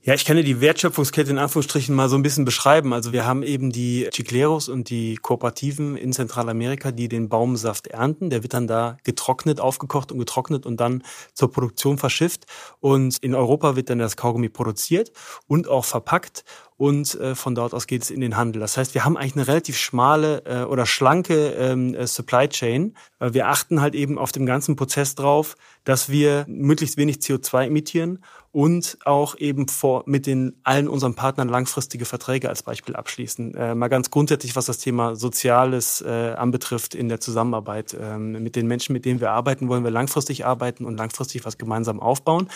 Ja, 0.09 0.15
ich 0.15 0.25
kann 0.25 0.39
dir 0.39 0.43
die 0.43 0.63
Wertschöpfungskette 0.63 1.31
in 1.31 1.37
Anführungsstrichen 1.37 1.95
mal 1.95 2.09
so 2.09 2.17
ein 2.17 2.23
bisschen 2.23 2.47
beschreiben. 2.47 2.95
Also 2.95 3.13
wir 3.13 3.27
haben 3.27 3.43
eben 3.43 3.71
die 3.71 4.09
Chicleros 4.11 4.71
und 4.71 4.89
die 4.89 5.17
Kooperativen 5.17 5.99
in 5.99 6.15
Zentralamerika, 6.15 6.93
die 6.93 7.11
den 7.11 7.29
Baumsaft 7.29 7.89
ernten. 7.89 8.31
Der 8.31 8.43
wird 8.43 8.55
dann 8.55 8.67
da 8.67 8.97
getrocknet, 9.05 9.61
aufgekocht 9.61 10.11
und 10.11 10.19
getrocknet 10.19 10.65
und 10.65 10.81
dann 10.81 11.03
zur 11.35 11.53
Produktion 11.53 11.99
verschifft. 11.99 12.47
Und 12.81 13.19
in 13.21 13.35
Europa 13.35 13.77
wird 13.77 13.91
dann 13.91 13.99
das 13.99 14.17
Kaugummi 14.17 14.49
produziert 14.49 15.13
und 15.47 15.69
auch 15.69 15.85
verpackt 15.85 16.43
und 16.79 17.17
äh, 17.17 17.35
von 17.35 17.57
dort 17.57 17.75
aus 17.75 17.89
geht 17.89 18.03
es 18.03 18.11
in 18.11 18.21
den 18.21 18.37
Handel. 18.37 18.61
Das 18.61 18.77
heißt, 18.77 18.95
wir 18.95 19.05
haben 19.05 19.17
eigentlich 19.17 19.35
eine 19.35 19.49
relativ 19.49 19.77
schmale 19.77 20.45
äh, 20.47 20.63
oder 20.63 20.87
schlanke 20.87 21.51
ähm, 21.51 21.93
äh, 21.93 22.07
Supply 22.07 22.49
Chain. 22.49 22.95
Äh, 23.19 23.35
wir 23.35 23.49
achten 23.49 23.81
halt 23.81 23.97
eben 23.97 24.17
auf 24.17 24.31
dem 24.31 24.47
ganzen 24.47 24.77
Prozess 24.77 25.17
drauf, 25.17 25.57
dass 25.83 26.09
wir 26.09 26.45
möglichst 26.47 26.97
wenig 26.97 27.17
CO2 27.17 27.67
emittieren 27.67 28.25
und 28.53 28.99
auch 29.05 29.37
eben 29.39 29.69
vor, 29.69 30.05
mit 30.07 30.27
den 30.27 30.59
allen 30.65 30.89
unseren 30.89 31.15
Partnern 31.15 31.49
langfristige 31.49 32.05
Verträge 32.05 32.49
als 32.49 32.63
Beispiel 32.63 32.97
abschließen. 32.97 33.55
Äh, 33.55 33.75
mal 33.75 33.89
ganz 33.89 34.11
grundsätzlich, 34.11 34.57
was 34.57 34.67
das 34.67 34.79
Thema 34.79 35.17
Soziales 35.17 36.01
äh, 36.01 36.35
anbetrifft 36.37 36.95
in 36.95 37.09
der 37.09 37.21
Zusammenarbeit 37.21 37.95
äh, 37.95 38.19
mit 38.19 38.57
den 38.57 38.67
Menschen, 38.67 38.93
mit 38.93 39.05
denen 39.05 39.21
wir 39.21 39.31
arbeiten, 39.33 39.69
wollen 39.69 39.85
wir 39.85 39.91
langfristig 39.91 40.47
arbeiten 40.47 40.85
und 40.85 40.97
langfristig 40.97 41.45
was 41.45 41.59
gemeinsam 41.59 42.01
aufbauen. 42.01 42.49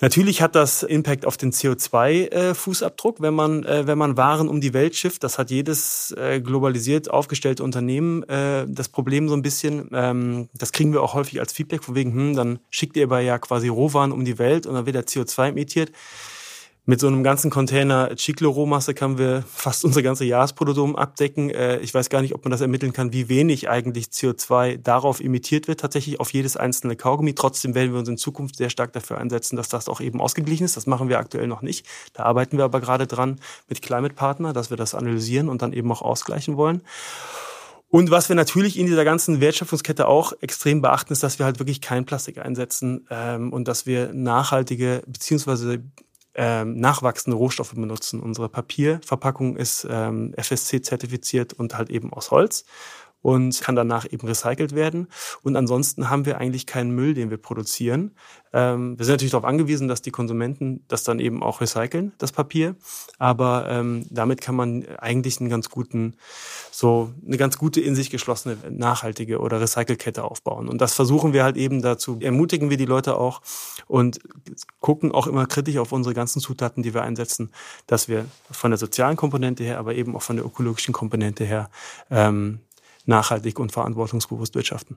Natürlich 0.00 0.42
hat 0.42 0.56
das 0.56 0.82
Impact 0.82 1.24
auf 1.24 1.36
den 1.36 1.52
CO2-Fußabdruck, 1.52 3.18
äh, 3.18 3.22
wenn 3.22 3.34
man 3.34 3.64
äh, 3.64 3.86
wenn 3.86 3.96
man 3.96 4.16
Waren 4.16 4.48
um 4.48 4.60
die 4.60 4.74
Welt 4.74 4.96
schifft. 4.96 5.22
Das 5.22 5.38
hat 5.38 5.50
jedes 5.50 6.12
äh, 6.18 6.40
globalisiert 6.40 7.10
aufgestellte 7.10 7.62
Unternehmen 7.62 8.24
das 8.26 8.88
Problem 8.88 9.28
so 9.28 9.34
ein 9.34 9.42
bisschen. 9.42 9.88
Ähm, 9.92 10.48
das 10.54 10.72
kriegen 10.72 10.92
wir 10.92 11.02
auch 11.02 11.14
häufig 11.14 11.40
als 11.40 11.52
Feedback 11.52 11.84
von 11.84 11.94
wegen, 11.94 12.12
hm, 12.12 12.36
dann 12.36 12.58
schickt 12.70 12.96
ihr 12.96 13.04
aber 13.04 13.20
ja 13.20 13.38
quasi 13.38 13.68
Rohwaren 13.68 14.12
um 14.12 14.24
die 14.24 14.38
Welt 14.38 14.66
und 14.66 14.74
dann 14.74 14.86
wird 14.86 14.96
der 14.96 15.06
CO2 15.06 15.48
emittiert. 15.48 15.92
Mit 16.86 17.00
so 17.00 17.06
einem 17.06 17.24
ganzen 17.24 17.50
Container 17.50 18.14
Chiclo-Rohmasse 18.14 18.92
können 18.92 19.16
wir 19.16 19.42
fast 19.48 19.86
unsere 19.86 20.02
ganze 20.02 20.26
Jahresproduktion 20.26 20.96
abdecken. 20.96 21.48
Äh, 21.48 21.78
ich 21.78 21.94
weiß 21.94 22.10
gar 22.10 22.20
nicht, 22.20 22.34
ob 22.34 22.44
man 22.44 22.50
das 22.50 22.60
ermitteln 22.60 22.92
kann, 22.92 23.10
wie 23.14 23.30
wenig 23.30 23.70
eigentlich 23.70 24.08
CO2 24.08 24.76
darauf 24.76 25.20
emittiert 25.20 25.66
wird, 25.66 25.80
tatsächlich 25.80 26.20
auf 26.20 26.34
jedes 26.34 26.58
einzelne 26.58 26.94
Kaugummi. 26.94 27.34
Trotzdem 27.34 27.74
werden 27.74 27.92
wir 27.92 28.00
uns 28.00 28.10
in 28.10 28.18
Zukunft 28.18 28.56
sehr 28.56 28.68
stark 28.68 28.92
dafür 28.92 29.16
einsetzen, 29.16 29.56
dass 29.56 29.70
das 29.70 29.88
auch 29.88 30.02
eben 30.02 30.20
ausgeglichen 30.20 30.66
ist. 30.66 30.76
Das 30.76 30.86
machen 30.86 31.08
wir 31.08 31.18
aktuell 31.18 31.46
noch 31.46 31.62
nicht. 31.62 31.86
Da 32.12 32.24
arbeiten 32.24 32.58
wir 32.58 32.64
aber 32.64 32.82
gerade 32.82 33.06
dran 33.06 33.40
mit 33.66 33.80
Climate 33.80 34.14
Partner, 34.14 34.52
dass 34.52 34.68
wir 34.68 34.76
das 34.76 34.94
analysieren 34.94 35.48
und 35.48 35.62
dann 35.62 35.72
eben 35.72 35.90
auch 35.90 36.02
ausgleichen 36.02 36.58
wollen. 36.58 36.82
Und 37.88 38.10
was 38.10 38.28
wir 38.28 38.36
natürlich 38.36 38.78
in 38.78 38.84
dieser 38.84 39.06
ganzen 39.06 39.40
Wertschöpfungskette 39.40 40.06
auch 40.06 40.34
extrem 40.42 40.82
beachten, 40.82 41.14
ist, 41.14 41.22
dass 41.22 41.38
wir 41.38 41.46
halt 41.46 41.60
wirklich 41.60 41.80
kein 41.80 42.04
Plastik 42.04 42.38
einsetzen 42.44 43.06
ähm, 43.08 43.54
und 43.54 43.68
dass 43.68 43.86
wir 43.86 44.12
nachhaltige 44.12 45.02
beziehungsweise 45.06 45.82
ähm, 46.34 46.78
nachwachsende 46.80 47.36
Rohstoffe 47.36 47.74
benutzen. 47.74 48.20
Unsere 48.20 48.48
Papierverpackung 48.48 49.56
ist 49.56 49.86
ähm, 49.88 50.34
FSC-zertifiziert 50.36 51.52
und 51.52 51.76
halt 51.76 51.90
eben 51.90 52.12
aus 52.12 52.30
Holz 52.30 52.64
und 53.24 53.58
kann 53.62 53.74
danach 53.74 54.04
eben 54.04 54.26
recycelt 54.26 54.74
werden. 54.74 55.08
Und 55.42 55.56
ansonsten 55.56 56.10
haben 56.10 56.26
wir 56.26 56.36
eigentlich 56.36 56.66
keinen 56.66 56.90
Müll, 56.90 57.14
den 57.14 57.30
wir 57.30 57.38
produzieren. 57.38 58.10
Ähm, 58.52 58.98
wir 58.98 59.06
sind 59.06 59.14
natürlich 59.14 59.30
darauf 59.30 59.46
angewiesen, 59.46 59.88
dass 59.88 60.02
die 60.02 60.10
Konsumenten 60.10 60.84
das 60.88 61.04
dann 61.04 61.18
eben 61.20 61.42
auch 61.42 61.62
recyceln, 61.62 62.12
das 62.18 62.32
Papier. 62.32 62.76
Aber 63.18 63.66
ähm, 63.70 64.04
damit 64.10 64.42
kann 64.42 64.54
man 64.54 64.84
eigentlich 64.98 65.40
einen 65.40 65.48
ganz 65.48 65.70
guten, 65.70 66.16
so 66.70 67.14
eine 67.26 67.38
ganz 67.38 67.56
gute 67.56 67.80
in 67.80 67.94
sich 67.94 68.10
geschlossene 68.10 68.58
nachhaltige 68.68 69.38
oder 69.40 69.58
Recycelkette 69.58 70.22
aufbauen. 70.22 70.68
Und 70.68 70.82
das 70.82 70.92
versuchen 70.92 71.32
wir 71.32 71.44
halt 71.44 71.56
eben 71.56 71.80
dazu. 71.80 72.18
Ermutigen 72.20 72.68
wir 72.68 72.76
die 72.76 72.84
Leute 72.84 73.16
auch 73.16 73.40
und 73.86 74.18
gucken 74.80 75.12
auch 75.12 75.26
immer 75.26 75.46
kritisch 75.46 75.78
auf 75.78 75.92
unsere 75.92 76.14
ganzen 76.14 76.40
Zutaten, 76.40 76.82
die 76.82 76.92
wir 76.92 77.02
einsetzen, 77.02 77.52
dass 77.86 78.06
wir 78.06 78.26
von 78.50 78.70
der 78.70 78.76
sozialen 78.76 79.16
Komponente 79.16 79.64
her, 79.64 79.78
aber 79.78 79.94
eben 79.94 80.14
auch 80.14 80.22
von 80.22 80.36
der 80.36 80.44
ökologischen 80.44 80.92
Komponente 80.92 81.46
her 81.46 81.70
ähm, 82.10 82.60
nachhaltig 83.06 83.58
und 83.58 83.72
verantwortungsbewusst 83.72 84.54
wirtschaften. 84.54 84.96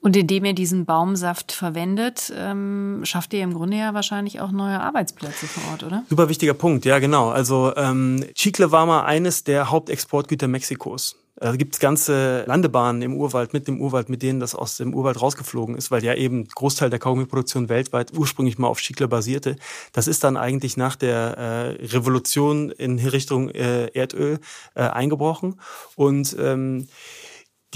Und 0.00 0.16
indem 0.16 0.44
ihr 0.46 0.54
diesen 0.54 0.86
Baumsaft 0.86 1.52
verwendet, 1.52 2.32
ähm, 2.34 3.00
schafft 3.04 3.34
ihr 3.34 3.42
im 3.42 3.52
Grunde 3.52 3.76
ja 3.76 3.92
wahrscheinlich 3.92 4.40
auch 4.40 4.50
neue 4.50 4.80
Arbeitsplätze 4.80 5.46
vor 5.46 5.72
Ort, 5.72 5.82
oder? 5.82 6.02
Super 6.08 6.28
wichtiger 6.28 6.54
Punkt, 6.54 6.84
ja 6.86 6.98
genau. 6.98 7.28
Also 7.28 7.74
ähm, 7.76 8.24
Chicle 8.34 8.72
war 8.72 8.86
mal 8.86 9.04
eines 9.04 9.44
der 9.44 9.70
Hauptexportgüter 9.70 10.48
Mexikos. 10.48 11.16
Da 11.38 11.54
gibt 11.54 11.74
es 11.74 11.80
ganze 11.80 12.44
Landebahnen 12.46 13.02
im 13.02 13.14
Urwald, 13.14 13.52
mit 13.52 13.68
dem 13.68 13.78
Urwald, 13.80 14.08
mit 14.08 14.22
denen 14.22 14.40
das 14.40 14.54
aus 14.54 14.78
dem 14.78 14.94
Urwald 14.94 15.20
rausgeflogen 15.20 15.76
ist, 15.76 15.90
weil 15.90 16.02
ja 16.02 16.14
eben 16.14 16.48
Großteil 16.48 16.88
der 16.88 16.98
Kaugummiproduktion 16.98 17.68
weltweit 17.68 18.12
ursprünglich 18.16 18.58
mal 18.58 18.68
auf 18.68 18.80
Chicle 18.80 19.06
basierte. 19.06 19.56
Das 19.92 20.08
ist 20.08 20.24
dann 20.24 20.38
eigentlich 20.38 20.78
nach 20.78 20.96
der 20.96 21.36
äh, 21.36 21.86
Revolution 21.86 22.70
in 22.70 22.98
Richtung 22.98 23.50
äh, 23.50 23.88
Erdöl 23.88 24.40
äh, 24.74 24.82
eingebrochen 24.82 25.60
und 25.94 26.34
ähm, 26.40 26.88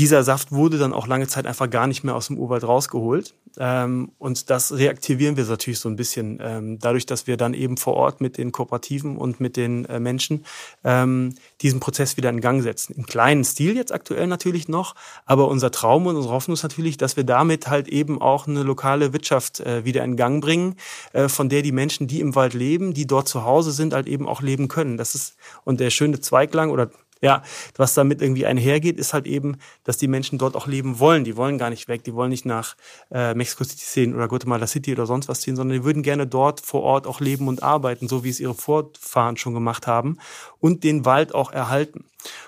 dieser 0.00 0.24
Saft 0.24 0.50
wurde 0.50 0.78
dann 0.78 0.94
auch 0.94 1.06
lange 1.06 1.28
Zeit 1.28 1.46
einfach 1.46 1.68
gar 1.68 1.86
nicht 1.86 2.04
mehr 2.04 2.16
aus 2.16 2.28
dem 2.28 2.38
Urwald 2.38 2.64
rausgeholt. 2.64 3.34
Ähm, 3.58 4.12
und 4.18 4.48
das 4.48 4.72
reaktivieren 4.72 5.36
wir 5.36 5.44
natürlich 5.44 5.78
so 5.78 5.90
ein 5.90 5.96
bisschen, 5.96 6.38
ähm, 6.40 6.78
dadurch, 6.78 7.04
dass 7.04 7.26
wir 7.26 7.36
dann 7.36 7.52
eben 7.52 7.76
vor 7.76 7.94
Ort 7.94 8.22
mit 8.22 8.38
den 8.38 8.50
Kooperativen 8.50 9.18
und 9.18 9.40
mit 9.40 9.58
den 9.58 9.84
äh, 9.84 10.00
Menschen 10.00 10.46
ähm, 10.84 11.34
diesen 11.60 11.80
Prozess 11.80 12.16
wieder 12.16 12.30
in 12.30 12.40
Gang 12.40 12.62
setzen. 12.62 12.94
Im 12.96 13.04
kleinen 13.04 13.44
Stil 13.44 13.76
jetzt 13.76 13.92
aktuell 13.92 14.26
natürlich 14.26 14.68
noch, 14.68 14.94
aber 15.26 15.48
unser 15.48 15.70
Traum 15.70 16.06
und 16.06 16.16
unsere 16.16 16.32
Hoffnung 16.32 16.54
ist 16.54 16.62
natürlich, 16.62 16.96
dass 16.96 17.18
wir 17.18 17.24
damit 17.24 17.68
halt 17.68 17.86
eben 17.88 18.22
auch 18.22 18.46
eine 18.46 18.62
lokale 18.62 19.12
Wirtschaft 19.12 19.60
äh, 19.60 19.84
wieder 19.84 20.02
in 20.02 20.16
Gang 20.16 20.42
bringen, 20.42 20.76
äh, 21.12 21.28
von 21.28 21.50
der 21.50 21.60
die 21.60 21.72
Menschen, 21.72 22.06
die 22.06 22.20
im 22.20 22.34
Wald 22.34 22.54
leben, 22.54 22.94
die 22.94 23.06
dort 23.06 23.28
zu 23.28 23.44
Hause 23.44 23.70
sind, 23.72 23.92
halt 23.92 24.06
eben 24.06 24.26
auch 24.26 24.40
leben 24.40 24.68
können. 24.68 24.96
Das 24.96 25.14
ist 25.14 25.36
und 25.64 25.78
der 25.78 25.90
schöne 25.90 26.20
Zweiklang 26.20 26.70
oder 26.70 26.90
ja, 27.20 27.42
was 27.76 27.94
damit 27.94 28.22
irgendwie 28.22 28.46
einhergeht, 28.46 28.98
ist 28.98 29.12
halt 29.12 29.26
eben, 29.26 29.56
dass 29.84 29.98
die 29.98 30.08
Menschen 30.08 30.38
dort 30.38 30.56
auch 30.56 30.66
leben 30.66 30.98
wollen. 30.98 31.24
Die 31.24 31.36
wollen 31.36 31.58
gar 31.58 31.70
nicht 31.70 31.86
weg, 31.88 32.02
die 32.04 32.14
wollen 32.14 32.30
nicht 32.30 32.46
nach 32.46 32.76
äh, 33.10 33.34
Mexico 33.34 33.64
City 33.64 33.84
ziehen 33.84 34.14
oder 34.14 34.28
Guatemala 34.28 34.66
City 34.66 34.92
oder 34.92 35.06
sonst 35.06 35.28
was 35.28 35.40
ziehen, 35.40 35.56
sondern 35.56 35.78
die 35.78 35.84
würden 35.84 36.02
gerne 36.02 36.26
dort 36.26 36.60
vor 36.60 36.82
Ort 36.82 37.06
auch 37.06 37.20
leben 37.20 37.48
und 37.48 37.62
arbeiten, 37.62 38.08
so 38.08 38.24
wie 38.24 38.30
es 38.30 38.40
ihre 38.40 38.54
Vorfahren 38.54 39.36
schon 39.36 39.54
gemacht 39.54 39.86
haben 39.86 40.16
und 40.58 40.82
den 40.82 41.04
Wald 41.04 41.34
auch 41.34 41.52
erhalten. 41.52 42.04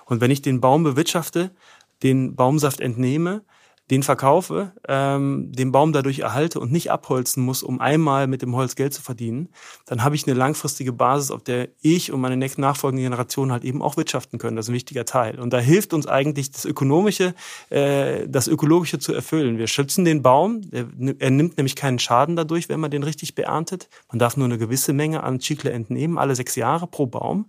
Und 0.07 0.21
wenn 0.21 0.31
ich 0.31 0.43
den 0.43 0.61
Baum 0.61 0.85
bewirtschafte, 0.85 1.51
den 2.03 2.35
Baumsaft 2.35 2.81
entnehme, 2.81 3.43
den 3.93 4.03
verkaufe, 4.03 4.73
ähm, 4.89 5.53
den 5.53 5.71
Baum 5.71 5.93
dadurch 5.93 6.21
erhalte 6.21 6.61
und 6.61 6.73
nicht 6.73 6.91
abholzen 6.91 7.45
muss, 7.45 7.63
um 7.63 7.79
einmal 7.79 8.27
mit 8.27 8.41
dem 8.41 8.57
Holz 8.57 8.75
Geld 8.75 8.95
zu 8.95 9.03
verdienen, 9.03 9.51
dann 9.85 10.03
habe 10.03 10.17
ich 10.17 10.27
eine 10.27 10.35
langfristige 10.35 10.95
Basis, 10.95 11.31
auf 11.31 11.45
der 11.45 11.69
ich 11.83 12.11
und 12.11 12.23
meine 12.23 12.39
nachfolgenden 12.39 13.05
Generationen 13.05 13.53
halt 13.53 13.65
eben 13.65 13.83
auch 13.83 13.99
wirtschaften 13.99 14.39
können. 14.39 14.57
Das 14.57 14.65
ist 14.65 14.71
ein 14.71 14.75
wichtiger 14.75 15.05
Teil. 15.05 15.39
Und 15.39 15.53
da 15.53 15.59
hilft 15.59 15.93
uns 15.93 16.07
eigentlich 16.07 16.51
das 16.51 16.65
Ökonomische, 16.65 17.35
äh, 17.69 18.27
das 18.27 18.49
Ökologische 18.49 18.99
zu 18.99 19.13
erfüllen. 19.13 19.59
Wir 19.59 19.67
schützen 19.67 20.07
den 20.07 20.23
Baum, 20.23 20.63
er, 20.71 20.87
er 21.19 21.31
nimmt 21.31 21.59
nämlich 21.59 21.77
keinen 21.77 21.99
Schaden 21.99 22.35
dadurch, 22.35 22.71
wenn 22.71 22.81
man 22.81 22.91
den 22.91 23.03
richtig 23.03 23.35
beerntet. 23.35 23.91
Man 24.11 24.19
darf 24.19 24.39
nur 24.39 24.47
eine 24.47 24.57
gewisse 24.57 24.95
Menge 24.95 25.23
an 25.23 25.39
Chicle 25.39 25.71
entnehmen, 25.71 26.17
alle 26.17 26.35
sechs 26.35 26.57
Jahre 26.57 26.87
pro 26.87 27.05
Baum. 27.05 27.47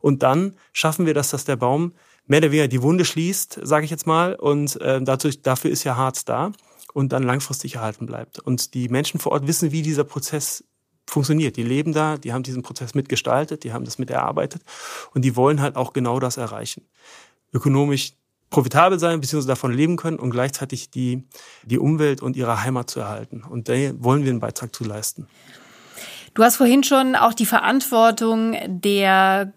Und 0.00 0.22
dann 0.22 0.54
schaffen 0.72 1.04
wir 1.04 1.12
das, 1.12 1.30
dass 1.30 1.44
der 1.44 1.56
Baum 1.56 1.92
mehr 2.26 2.38
oder 2.38 2.50
weniger 2.50 2.68
die 2.68 2.82
Wunde 2.82 3.04
schließt, 3.04 3.60
sage 3.62 3.84
ich 3.84 3.90
jetzt 3.90 4.06
mal. 4.06 4.34
Und 4.34 4.80
äh, 4.80 5.00
dadurch, 5.02 5.42
dafür 5.42 5.70
ist 5.70 5.84
ja 5.84 5.96
Harz 5.96 6.24
da 6.24 6.52
und 6.92 7.12
dann 7.12 7.22
langfristig 7.22 7.76
erhalten 7.76 8.06
bleibt. 8.06 8.38
Und 8.38 8.74
die 8.74 8.88
Menschen 8.88 9.20
vor 9.20 9.32
Ort 9.32 9.46
wissen, 9.46 9.72
wie 9.72 9.82
dieser 9.82 10.04
Prozess 10.04 10.64
funktioniert. 11.08 11.56
Die 11.56 11.62
leben 11.62 11.92
da, 11.92 12.16
die 12.16 12.32
haben 12.32 12.42
diesen 12.42 12.62
Prozess 12.62 12.94
mitgestaltet, 12.94 13.64
die 13.64 13.72
haben 13.72 13.84
das 13.84 13.98
mit 13.98 14.10
erarbeitet 14.10 14.62
und 15.14 15.24
die 15.24 15.36
wollen 15.36 15.60
halt 15.60 15.76
auch 15.76 15.92
genau 15.92 16.18
das 16.18 16.36
erreichen. 16.36 16.88
Ökonomisch 17.52 18.14
profitabel 18.50 18.98
sein, 18.98 19.20
beziehungsweise 19.20 19.48
davon 19.48 19.72
leben 19.72 19.96
können 19.96 20.18
und 20.18 20.30
gleichzeitig 20.30 20.90
die, 20.90 21.24
die 21.64 21.78
Umwelt 21.78 22.22
und 22.22 22.36
ihre 22.36 22.62
Heimat 22.62 22.90
zu 22.90 23.00
erhalten. 23.00 23.42
Und 23.42 23.68
da 23.68 23.74
wollen 24.02 24.24
wir 24.24 24.30
einen 24.30 24.40
Beitrag 24.40 24.74
zu 24.74 24.84
leisten. 24.84 25.28
Du 26.34 26.42
hast 26.42 26.56
vorhin 26.56 26.84
schon 26.84 27.14
auch 27.14 27.32
die 27.32 27.46
Verantwortung 27.46 28.56
der 28.66 29.52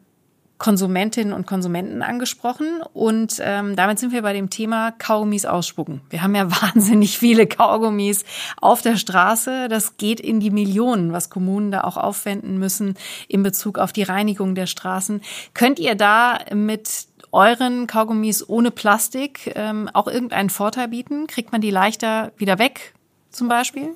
Konsumentinnen 0.60 1.34
und 1.34 1.48
Konsumenten 1.48 2.02
angesprochen 2.02 2.82
und 2.94 3.38
ähm, 3.42 3.78
damit 3.78 3.98
sind 3.98 4.12
wir 4.12 4.22
bei 4.22 4.34
dem 4.34 4.50
Thema 4.50 4.92
Kaugummis 4.92 5.46
ausspucken. 5.46 6.02
Wir 6.10 6.22
haben 6.22 6.36
ja 6.36 6.52
wahnsinnig 6.62 7.18
viele 7.18 7.48
Kaugummis 7.48 8.26
auf 8.62 8.82
der 8.82 8.98
Straße. 8.98 9.70
Das 9.70 9.96
geht 9.96 10.20
in 10.20 10.42
die 10.42 10.52
Millionen, 10.52 11.14
was 11.14 11.30
Kommunen 11.30 11.72
da 11.72 11.86
auch 11.86 11.96
aufwenden 11.96 12.60
müssen 12.60 12.96
in 13.30 13.42
Bezug 13.42 13.80
auf 13.80 13.94
die 13.94 14.04
Reinigung 14.04 14.54
der 14.54 14.68
Straßen. 14.68 15.22
Könnt 15.54 15.80
ihr 15.80 15.96
da 15.96 16.40
mit 16.54 17.08
euren 17.32 17.88
Kaugummis 17.88 18.48
ohne 18.48 18.72
Plastik 18.72 19.54
ähm, 19.56 19.90
auch 19.94 20.08
irgendeinen 20.08 20.50
Vorteil 20.50 20.90
bieten? 20.90 21.28
Kriegt 21.28 21.54
man 21.54 21.62
die 21.62 21.72
leichter 21.72 22.34
wieder 22.38 22.60
weg, 22.60 22.94
zum 23.32 23.48
Beispiel? 23.48 23.96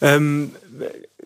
Ähm, 0.00 0.52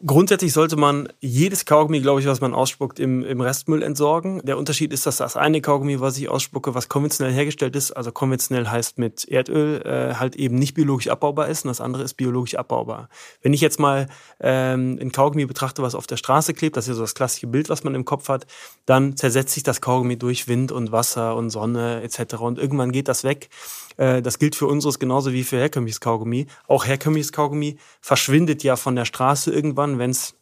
Grundsätzlich 0.04 0.52
sollte 0.52 0.74
man 0.74 1.08
jedes 1.20 1.64
Kaugummi, 1.64 2.00
glaube 2.00 2.20
ich, 2.20 2.26
was 2.26 2.40
man 2.40 2.54
ausspuckt, 2.54 2.98
im, 2.98 3.24
im 3.24 3.40
Restmüll 3.40 3.84
entsorgen. 3.84 4.40
Der 4.44 4.58
Unterschied 4.58 4.92
ist, 4.92 5.06
dass 5.06 5.18
das 5.18 5.36
eine 5.36 5.60
Kaugummi, 5.60 6.00
was 6.00 6.18
ich 6.18 6.28
ausspucke, 6.28 6.74
was 6.74 6.88
konventionell 6.88 7.32
hergestellt 7.32 7.76
ist, 7.76 7.92
also 7.92 8.10
konventionell 8.10 8.66
heißt 8.66 8.98
mit 8.98 9.24
Erdöl, 9.28 9.80
äh, 9.82 10.14
halt 10.16 10.34
eben 10.34 10.56
nicht 10.56 10.74
biologisch 10.74 11.06
abbaubar 11.06 11.46
ist 11.46 11.64
und 11.64 11.68
das 11.68 11.80
andere 11.80 12.02
ist 12.02 12.14
biologisch 12.14 12.56
abbaubar. 12.56 13.10
Wenn 13.42 13.54
ich 13.54 13.60
jetzt 13.60 13.78
mal 13.78 14.08
ähm, 14.40 14.98
ein 15.00 15.12
Kaugummi 15.12 15.46
betrachte, 15.46 15.82
was 15.82 15.94
auf 15.94 16.08
der 16.08 16.16
Straße 16.16 16.52
klebt, 16.52 16.76
das 16.76 16.86
ist 16.86 16.88
ja 16.88 16.94
so 16.94 17.02
das 17.02 17.14
klassische 17.14 17.46
Bild, 17.46 17.68
was 17.68 17.84
man 17.84 17.94
im 17.94 18.04
Kopf 18.04 18.28
hat, 18.28 18.48
dann 18.86 19.16
zersetzt 19.16 19.54
sich 19.54 19.62
das 19.62 19.80
Kaugummi 19.80 20.16
durch 20.16 20.48
Wind 20.48 20.72
und 20.72 20.90
Wasser 20.90 21.36
und 21.36 21.50
Sonne 21.50 22.02
etc. 22.02 22.34
Und 22.40 22.58
irgendwann 22.58 22.90
geht 22.90 23.06
das 23.06 23.22
weg. 23.22 23.50
Äh, 23.96 24.22
das 24.22 24.38
gilt 24.38 24.56
für 24.56 24.66
unseres 24.66 24.98
genauso 24.98 25.32
wie 25.32 25.44
für 25.44 25.58
herkömmliches 25.58 26.00
Kaugummi. 26.00 26.46
Auch 26.66 26.86
herkömmliches 26.86 27.32
Kaugummi 27.32 27.78
verschwindet 28.00 28.62
ja 28.62 28.76
von 28.76 28.96
der 28.96 29.04
Straße 29.04 29.52
irgendwann, 29.52 29.98
wenn 29.98 30.10
es 30.10 30.34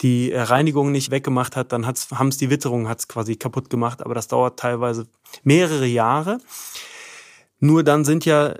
die 0.00 0.32
Reinigung 0.32 0.92
nicht 0.92 1.10
weggemacht 1.10 1.56
hat, 1.56 1.72
dann 1.72 1.86
haben 1.86 2.28
es 2.28 2.36
die 2.36 2.50
Witterung 2.50 2.88
hat's 2.88 3.08
quasi 3.08 3.36
kaputt 3.36 3.70
gemacht, 3.70 4.02
aber 4.04 4.14
das 4.14 4.28
dauert 4.28 4.58
teilweise 4.58 5.06
mehrere 5.44 5.86
Jahre. 5.86 6.38
Nur 7.60 7.84
dann 7.84 8.04
sind 8.04 8.24
ja 8.24 8.56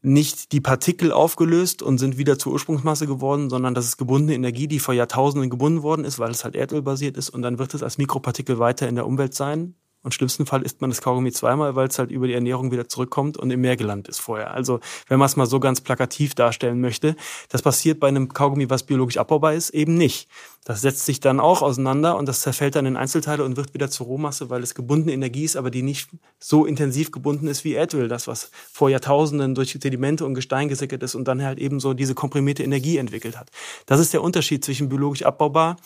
nicht 0.00 0.52
die 0.52 0.60
Partikel 0.60 1.10
aufgelöst 1.10 1.82
und 1.82 1.98
sind 1.98 2.18
wieder 2.18 2.38
zur 2.38 2.52
Ursprungsmasse 2.52 3.06
geworden, 3.06 3.50
sondern 3.50 3.74
das 3.74 3.86
ist 3.86 3.96
gebundene 3.96 4.34
Energie, 4.34 4.68
die 4.68 4.78
vor 4.78 4.94
Jahrtausenden 4.94 5.50
gebunden 5.50 5.82
worden 5.82 6.04
ist, 6.04 6.20
weil 6.20 6.30
es 6.30 6.44
halt 6.44 6.54
erdölbasiert 6.54 7.16
ist 7.16 7.30
und 7.30 7.42
dann 7.42 7.58
wird 7.58 7.74
es 7.74 7.82
als 7.82 7.98
Mikropartikel 7.98 8.58
weiter 8.58 8.88
in 8.88 8.94
der 8.94 9.06
Umwelt 9.06 9.34
sein 9.34 9.74
und 10.08 10.14
schlimmsten 10.14 10.46
Fall 10.46 10.62
isst 10.62 10.80
man 10.80 10.88
das 10.88 11.02
Kaugummi 11.02 11.32
zweimal, 11.32 11.76
weil 11.76 11.88
es 11.88 11.98
halt 11.98 12.10
über 12.10 12.26
die 12.26 12.32
Ernährung 12.32 12.72
wieder 12.72 12.88
zurückkommt 12.88 13.36
und 13.36 13.50
im 13.50 13.60
Meer 13.60 13.76
gelandet 13.76 14.08
ist 14.08 14.20
vorher. 14.20 14.54
Also 14.54 14.80
wenn 15.06 15.18
man 15.18 15.26
es 15.26 15.36
mal 15.36 15.44
so 15.44 15.60
ganz 15.60 15.82
plakativ 15.82 16.34
darstellen 16.34 16.80
möchte, 16.80 17.14
das 17.50 17.60
passiert 17.60 18.00
bei 18.00 18.08
einem 18.08 18.32
Kaugummi, 18.32 18.70
was 18.70 18.84
biologisch 18.84 19.18
abbaubar 19.18 19.52
ist, 19.52 19.68
eben 19.70 19.98
nicht. 19.98 20.26
Das 20.64 20.80
setzt 20.80 21.04
sich 21.04 21.20
dann 21.20 21.40
auch 21.40 21.60
auseinander 21.60 22.16
und 22.16 22.26
das 22.26 22.40
zerfällt 22.40 22.74
dann 22.74 22.86
in 22.86 22.96
Einzelteile 22.96 23.44
und 23.44 23.58
wird 23.58 23.74
wieder 23.74 23.90
zur 23.90 24.06
Rohmasse, 24.06 24.48
weil 24.48 24.62
es 24.62 24.74
gebundene 24.74 25.12
Energie 25.12 25.44
ist, 25.44 25.56
aber 25.56 25.70
die 25.70 25.82
nicht 25.82 26.08
so 26.38 26.64
intensiv 26.64 27.10
gebunden 27.10 27.46
ist 27.46 27.64
wie 27.64 27.74
Erdöl, 27.74 28.08
das 28.08 28.26
was 28.26 28.50
vor 28.72 28.88
Jahrtausenden 28.88 29.54
durch 29.54 29.76
Sedimente 29.78 30.24
und 30.24 30.32
Gestein 30.32 30.68
gesickert 30.68 31.02
ist 31.02 31.14
und 31.14 31.28
dann 31.28 31.42
halt 31.42 31.58
eben 31.58 31.80
so 31.80 31.92
diese 31.92 32.14
komprimierte 32.14 32.62
Energie 32.62 32.96
entwickelt 32.96 33.38
hat. 33.38 33.50
Das 33.84 34.00
ist 34.00 34.14
der 34.14 34.22
Unterschied 34.22 34.64
zwischen 34.64 34.88
biologisch 34.88 35.22
abbaubar 35.22 35.76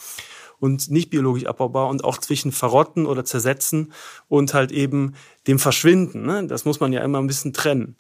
und 0.62 0.92
nicht 0.92 1.11
biologisch 1.11 1.46
abbaubar 1.46 1.88
und 1.88 2.05
auch 2.05 2.18
zwischen 2.18 2.53
Verrotten 2.53 3.05
oder 3.05 3.25
Zersetzen 3.25 3.92
und 4.29 4.55
halt 4.55 4.70
eben 4.70 5.14
dem 5.48 5.59
Verschwinden. 5.59 6.25
Ne? 6.25 6.46
Das 6.46 6.64
muss 6.64 6.79
man 6.79 6.92
ja 6.92 7.03
immer 7.03 7.18
ein 7.18 7.27
bisschen 7.27 7.53
trennen. 7.53 7.96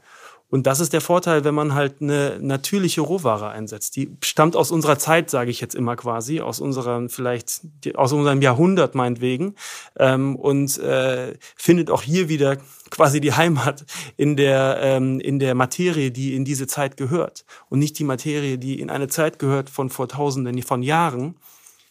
Und 0.48 0.68
das 0.68 0.78
ist 0.78 0.92
der 0.92 1.00
Vorteil, 1.00 1.42
wenn 1.42 1.56
man 1.56 1.74
halt 1.74 2.00
eine 2.00 2.38
natürliche 2.40 3.00
Rohware 3.00 3.48
einsetzt. 3.48 3.96
Die 3.96 4.16
stammt 4.22 4.54
aus 4.54 4.70
unserer 4.70 4.96
Zeit, 4.96 5.28
sage 5.28 5.50
ich 5.50 5.60
jetzt 5.60 5.74
immer 5.74 5.96
quasi, 5.96 6.40
aus 6.40 6.60
unserem 6.60 7.08
vielleicht 7.08 7.62
aus 7.96 8.12
unserem 8.12 8.42
Jahrhundert 8.42 8.94
meinetwegen 8.94 9.56
ähm, 9.98 10.36
und 10.36 10.78
äh, 10.78 11.34
findet 11.56 11.90
auch 11.90 12.02
hier 12.02 12.28
wieder 12.28 12.58
quasi 12.90 13.20
die 13.20 13.32
Heimat 13.32 13.84
in 14.16 14.36
der 14.36 14.78
ähm, 14.82 15.18
in 15.18 15.40
der 15.40 15.56
Materie, 15.56 16.12
die 16.12 16.36
in 16.36 16.44
diese 16.44 16.68
Zeit 16.68 16.96
gehört 16.96 17.44
und 17.70 17.80
nicht 17.80 17.98
die 17.98 18.04
Materie, 18.04 18.56
die 18.56 18.78
in 18.78 18.88
eine 18.88 19.08
Zeit 19.08 19.40
gehört 19.40 19.68
von 19.68 19.90
vor 19.90 20.06
Tausenden 20.06 20.62
von 20.62 20.82
Jahren, 20.82 21.34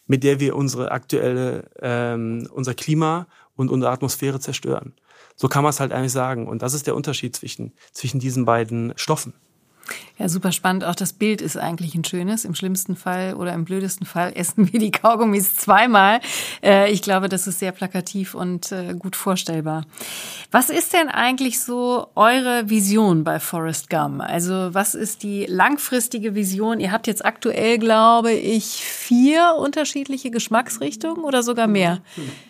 mit 0.06 0.24
der 0.24 0.40
wir 0.40 0.56
unsere 0.56 0.90
aktuelle, 0.90 1.70
ähm, 1.80 2.48
unser 2.52 2.74
Klima 2.74 3.26
und 3.56 3.70
unsere 3.70 3.92
Atmosphäre 3.92 4.40
zerstören. 4.40 4.94
So 5.36 5.48
kann 5.48 5.62
man 5.62 5.70
es 5.70 5.80
halt 5.80 5.92
eigentlich 5.92 6.12
sagen. 6.12 6.46
Und 6.46 6.62
das 6.62 6.74
ist 6.74 6.86
der 6.86 6.94
Unterschied 6.94 7.34
zwischen, 7.36 7.72
zwischen 7.92 8.20
diesen 8.20 8.44
beiden 8.44 8.92
Stoffen. 8.96 9.34
Ja, 10.18 10.28
super 10.28 10.52
spannend. 10.52 10.84
Auch 10.84 10.94
das 10.94 11.12
Bild 11.12 11.40
ist 11.40 11.56
eigentlich 11.56 11.94
ein 11.94 12.04
schönes. 12.04 12.44
Im 12.44 12.54
schlimmsten 12.54 12.96
Fall 12.96 13.34
oder 13.34 13.52
im 13.54 13.64
blödesten 13.64 14.06
Fall 14.06 14.32
essen 14.36 14.72
wir 14.72 14.78
die 14.78 14.90
Kaugummis 14.90 15.56
zweimal. 15.56 16.20
Äh, 16.62 16.90
ich 16.92 17.02
glaube, 17.02 17.28
das 17.28 17.46
ist 17.46 17.58
sehr 17.58 17.72
plakativ 17.72 18.34
und 18.34 18.70
äh, 18.72 18.94
gut 18.94 19.16
vorstellbar. 19.16 19.84
Was 20.50 20.70
ist 20.70 20.92
denn 20.92 21.08
eigentlich 21.08 21.60
so 21.60 22.06
eure 22.14 22.68
Vision 22.68 23.24
bei 23.24 23.40
Forest 23.40 23.90
Gum? 23.90 24.20
Also 24.20 24.74
was 24.74 24.94
ist 24.94 25.22
die 25.22 25.46
langfristige 25.46 26.34
Vision? 26.34 26.78
Ihr 26.78 26.92
habt 26.92 27.06
jetzt 27.06 27.24
aktuell, 27.24 27.78
glaube 27.78 28.32
ich, 28.32 28.84
vier 28.84 29.56
unterschiedliche 29.58 30.30
Geschmacksrichtungen 30.30 31.24
oder 31.24 31.42
sogar 31.42 31.66
mehr. 31.66 32.00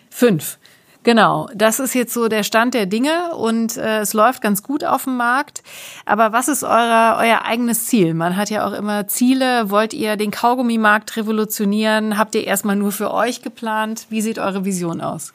Fünf. 0.09 0.59
Genau, 1.03 1.49
das 1.53 1.79
ist 1.79 1.93
jetzt 1.93 2.13
so 2.13 2.29
der 2.29 2.43
Stand 2.43 2.73
der 2.73 2.85
Dinge 2.85 3.35
und 3.35 3.75
äh, 3.75 3.99
es 3.99 4.13
läuft 4.13 4.41
ganz 4.41 4.63
gut 4.63 4.85
auf 4.85 5.03
dem 5.03 5.17
Markt. 5.17 5.61
Aber 6.05 6.31
was 6.31 6.47
ist 6.47 6.63
euer, 6.63 7.17
euer 7.19 7.41
eigenes 7.43 7.87
Ziel? 7.87 8.13
Man 8.13 8.37
hat 8.37 8.49
ja 8.49 8.65
auch 8.65 8.71
immer 8.71 9.07
Ziele. 9.07 9.69
Wollt 9.69 9.93
ihr 9.93 10.15
den 10.15 10.31
Kaugummimarkt 10.31 11.17
revolutionieren? 11.17 12.17
Habt 12.17 12.35
ihr 12.35 12.47
erstmal 12.47 12.77
nur 12.77 12.93
für 12.93 13.13
euch 13.13 13.41
geplant? 13.41 14.07
Wie 14.09 14.21
sieht 14.21 14.39
eure 14.39 14.63
Vision 14.63 15.01
aus? 15.01 15.33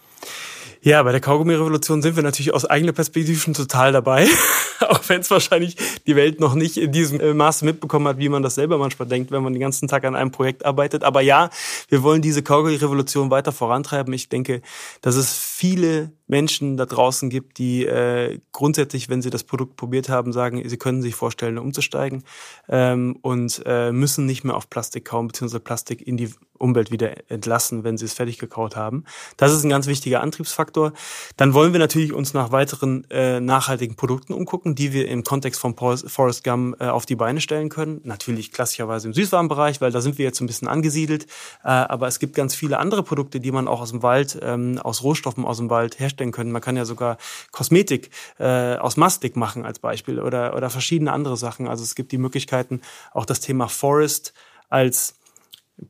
Ja, 0.81 1.03
bei 1.03 1.11
der 1.11 1.21
Kaugummi-Revolution 1.21 2.03
sind 2.03 2.15
wir 2.15 2.23
natürlich 2.23 2.55
aus 2.55 2.65
eigener 2.65 2.93
Perspektive 2.93 3.39
schon 3.39 3.53
total 3.53 3.93
dabei. 3.93 4.29
Auch 4.81 5.01
wenn 5.09 5.21
es 5.21 5.31
wahrscheinlich 5.31 5.77
die 6.07 6.15
Welt 6.15 6.39
noch 6.39 6.55
nicht 6.55 6.77
in 6.77 6.93
diesem 6.93 7.19
äh, 7.21 7.35
Maße 7.35 7.65
mitbekommen 7.65 8.07
hat, 8.07 8.19
wie 8.19 8.29
man 8.29 8.45
das 8.45 8.55
selber 8.55 8.79
manchmal 8.79 9.09
denkt, 9.09 9.33
wenn 9.33 9.43
man 9.43 9.53
den 9.53 9.61
ganzen 9.61 9.89
Tag 9.89 10.05
an 10.05 10.15
einem 10.15 10.31
Projekt 10.31 10.65
arbeitet. 10.65 11.03
Aber 11.03 11.21
ja, 11.21 11.51
wir 11.89 12.05
wollen 12.05 12.23
diese 12.23 12.43
Kaugummi-Revolution 12.43 13.31
weiter 13.31 13.51
vorantreiben. 13.51 14.13
Ich 14.15 14.29
denke, 14.29 14.63
dass 15.03 15.17
es 15.17 15.48
viele 15.59 16.13
Menschen 16.29 16.77
da 16.77 16.87
draußen 16.87 17.31
gibt, 17.31 17.59
die 17.59 17.85
äh, 17.85 18.39
grundsätzlich, 18.53 19.09
wenn 19.09 19.23
sie 19.23 19.31
das 19.31 19.45
Produkt 19.45 19.77
probiert 19.77 20.09
haben, 20.09 20.33
sagen, 20.33 20.67
sie 20.69 20.77
können 20.77 21.03
sich 21.03 21.15
vorstellen, 21.15 21.59
umzusteigen 21.59 22.23
ähm, 22.69 23.19
und 23.23 23.63
äh, 23.67 23.91
müssen 23.91 24.27
nicht 24.27 24.45
mehr 24.45 24.57
auf 24.57 24.71
Plastik 24.71 25.07
kauen, 25.07 25.27
beziehungsweise 25.27 25.61
Plastik 25.61 26.07
in 26.07 26.17
die 26.17 26.31
Umwelt 26.59 26.91
wieder 26.91 27.31
entlassen, 27.31 27.85
wenn 27.85 27.97
sie 27.97 28.05
es 28.05 28.15
fertig 28.15 28.39
gekaut 28.39 28.77
haben. 28.77 29.05
Das 29.37 29.53
ist 29.53 29.65
ein 29.65 29.71
ganz 29.71 29.87
wichtiger 29.87 30.21
Antriebsfaktor. 30.21 30.93
Dann 31.37 31.55
wollen 31.55 31.73
wir 31.73 31.81
natürlich 31.81 32.13
uns 32.13 32.35
nach 32.35 32.53
weiteren 32.53 33.09
äh, 33.11 33.41
nachhaltigen 33.41 33.97
Produkten 33.97 34.33
umgucken, 34.33 34.75
die 34.75 34.93
wir 34.93 35.09
im 35.09 35.25
Kontext 35.25 35.61
von 35.61 35.77
Forest 35.77 36.45
Gum 36.45 36.75
äh, 36.79 36.87
auf 36.87 37.07
die 37.07 37.17
Beine 37.17 37.41
stellen 37.41 37.69
können. 37.69 38.01
Natürlich 38.05 38.53
klassischerweise 38.53 39.09
im 39.09 39.15
Süßwarenbereich, 39.15 39.81
weil 39.81 39.93
da 39.93 40.01
sind 40.01 40.19
wir 40.19 40.25
jetzt 40.25 40.41
ein 40.41 40.47
bisschen 40.47 40.69
angesiedelt. 40.69 41.25
Äh, 41.65 41.69
aber 41.69 42.09
es 42.09 42.19
gibt 42.19 42.35
ganz 42.35 42.55
viele 42.55 42.79
andere 42.79 43.03
Produkte, 43.03 43.41
die 43.41 43.53
man 43.53 43.69
auch 43.69 43.81
aus 43.81 43.91
dem 43.91 44.03
Wald, 44.03 44.39
ähm, 44.43 44.79
aus 44.79 45.03
Rohstoffen 45.03 45.45
aus 45.45 45.59
dem 45.59 45.71
Wald 45.71 45.99
herstellen 46.19 46.33
können. 46.33 46.53
Man 46.53 46.63
kann 46.63 46.77
ja 46.77 46.85
sogar 46.85 47.17
Kosmetik 47.53 48.11
äh, 48.39 48.77
aus 48.77 48.97
Mastik 48.97 49.37
machen 49.37 49.65
als 49.65 49.79
Beispiel 49.79 50.21
oder, 50.21 50.57
oder 50.57 50.71
verschiedene 50.71 51.13
andere 51.13 51.37
Sachen. 51.37 51.69
Also 51.69 51.85
es 51.85 51.95
gibt 51.95 52.13
die 52.13 52.19
Möglichkeiten, 52.19 52.81
auch 53.13 53.27
das 53.27 53.41
Thema 53.41 53.69
Forest 53.69 54.33
als 54.69 55.15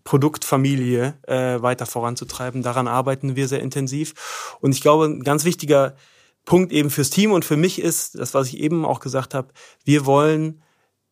Produktfamilie 0.04 1.14
äh, 1.26 1.62
weiter 1.62 1.86
voranzutreiben. 1.86 2.62
Daran 2.62 2.88
arbeiten 2.88 3.36
wir 3.36 3.48
sehr 3.48 3.60
intensiv. 3.60 4.56
Und 4.60 4.72
ich 4.72 4.82
glaube, 4.82 5.06
ein 5.06 5.22
ganz 5.22 5.44
wichtiger 5.44 5.96
Punkt 6.44 6.72
eben 6.72 6.90
fürs 6.90 7.10
Team 7.10 7.32
und 7.32 7.44
für 7.44 7.56
mich 7.56 7.80
ist, 7.80 8.18
das, 8.18 8.34
was 8.34 8.48
ich 8.48 8.58
eben 8.58 8.84
auch 8.84 9.00
gesagt 9.00 9.34
habe, 9.34 9.48
wir 9.84 10.06
wollen 10.06 10.62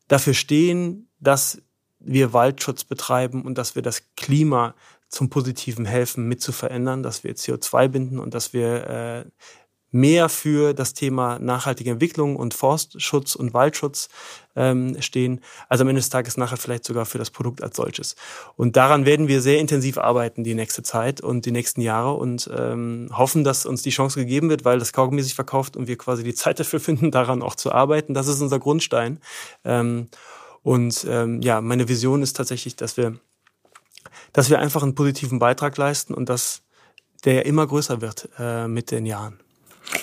dafür 0.09 0.35
stehen, 0.35 1.09
dass 1.21 1.63
wir 1.99 2.33
Waldschutz 2.33 2.85
betreiben 2.85 3.45
und 3.45 3.57
dass 3.59 3.75
wir 3.75 3.83
das 3.83 4.03
Klima 4.17 4.75
zum 5.09 5.31
Positiven 5.31 5.85
helfen, 5.85 6.27
mit 6.27 6.41
zu 6.41 6.53
verändern, 6.53 7.03
dass 7.03 7.25
wir 7.25 7.35
CO2 7.35 7.89
binden 7.89 8.19
und 8.19 8.35
dass 8.35 8.53
wir 8.53 8.87
äh, 8.89 9.25
mehr 9.97 10.29
für 10.29 10.75
das 10.75 10.95
Thema 10.95 11.39
nachhaltige 11.39 11.91
Entwicklung 11.91 12.37
und 12.37 12.55
Forstschutz 12.55 13.35
und 13.35 13.55
Waldschutz 13.55 14.09
ähm, 14.55 15.01
stehen, 15.01 15.41
also 15.69 15.83
am 15.83 15.89
Ende 15.89 16.01
des 16.01 16.11
Tages 16.11 16.37
nachher 16.37 16.57
vielleicht 16.57 16.85
sogar 16.85 17.07
für 17.07 17.19
das 17.19 17.31
Produkt 17.31 17.63
als 17.63 17.77
solches. 17.77 18.17
Und 18.57 18.77
daran 18.77 19.07
werden 19.07 19.29
wir 19.29 19.41
sehr 19.41 19.59
intensiv 19.59 19.99
arbeiten 19.99 20.45
die 20.45 20.55
nächste 20.55 20.83
Zeit 20.83 21.21
und 21.21 21.47
die 21.47 21.53
nächsten 21.53 21.81
Jahre 21.81 22.15
und 22.15 22.51
ähm, 22.57 23.11
hoffen, 23.13 23.45
dass 23.45 23.65
uns 23.65 23.83
die 23.83 23.91
Chance 23.91 24.19
gegeben 24.19 24.51
wird, 24.51 24.65
weil 24.65 24.79
das 24.79 24.93
Kaugummi 24.93 25.23
sich 25.23 25.35
verkauft 25.35 25.77
und 25.77 25.89
wir 25.89 25.97
quasi 25.97 26.25
die 26.25 26.35
Zeit 26.35 26.61
dafür 26.61 26.81
finden, 26.81 27.11
daran 27.11 27.43
auch 27.43 27.55
zu 27.55 27.73
arbeiten. 27.73 28.13
Das 28.13 28.29
ist 28.29 28.41
unser 28.41 28.59
Grundstein. 28.59 29.21
Ähm, 29.65 30.09
und 30.63 31.07
ähm, 31.09 31.41
ja, 31.43 31.61
meine 31.61 31.89
Vision 31.89 32.23
ist 32.23 32.37
tatsächlich, 32.37 32.75
dass 32.75 32.97
wir, 32.97 33.19
dass 34.37 34.51
wir 34.51 34.59
einfach 34.59 34.83
einen 34.83 34.95
positiven 34.95 35.39
Beitrag 35.39 35.79
leisten 35.79 36.13
und 36.13 36.29
dass 36.29 36.61
der 37.25 37.47
immer 37.47 37.67
größer 37.67 38.03
wird 38.03 38.29
äh, 38.39 38.69
mit 38.69 38.91
den 38.91 39.07
Jahren. 39.07 39.41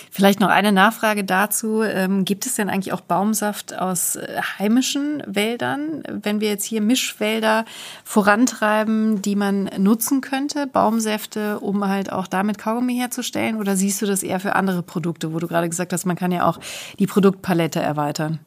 Vielleicht 0.09 0.39
noch 0.39 0.49
eine 0.49 0.71
Nachfrage 0.71 1.23
dazu. 1.23 1.83
Ähm, 1.83 2.25
gibt 2.25 2.47
es 2.47 2.55
denn 2.55 2.67
eigentlich 2.67 2.93
auch 2.93 3.01
Baumsaft 3.01 3.77
aus 3.77 4.15
äh, 4.15 4.41
heimischen 4.57 5.21
Wäldern? 5.27 6.01
Wenn 6.09 6.41
wir 6.41 6.49
jetzt 6.49 6.65
hier 6.65 6.81
Mischwälder 6.81 7.65
vorantreiben, 8.03 9.21
die 9.21 9.35
man 9.35 9.65
nutzen 9.77 10.21
könnte, 10.21 10.65
Baumsäfte, 10.65 11.59
um 11.59 11.87
halt 11.87 12.11
auch 12.11 12.25
damit 12.25 12.57
Kaugummi 12.57 12.95
herzustellen? 12.95 13.57
Oder 13.57 13.75
siehst 13.75 14.01
du 14.01 14.07
das 14.07 14.23
eher 14.23 14.39
für 14.39 14.55
andere 14.55 14.81
Produkte, 14.81 15.31
wo 15.31 15.37
du 15.37 15.47
gerade 15.47 15.69
gesagt 15.69 15.93
hast, 15.93 16.05
man 16.05 16.15
kann 16.15 16.31
ja 16.31 16.47
auch 16.47 16.59
die 16.97 17.07
Produktpalette 17.07 17.79
erweitern? 17.79 18.39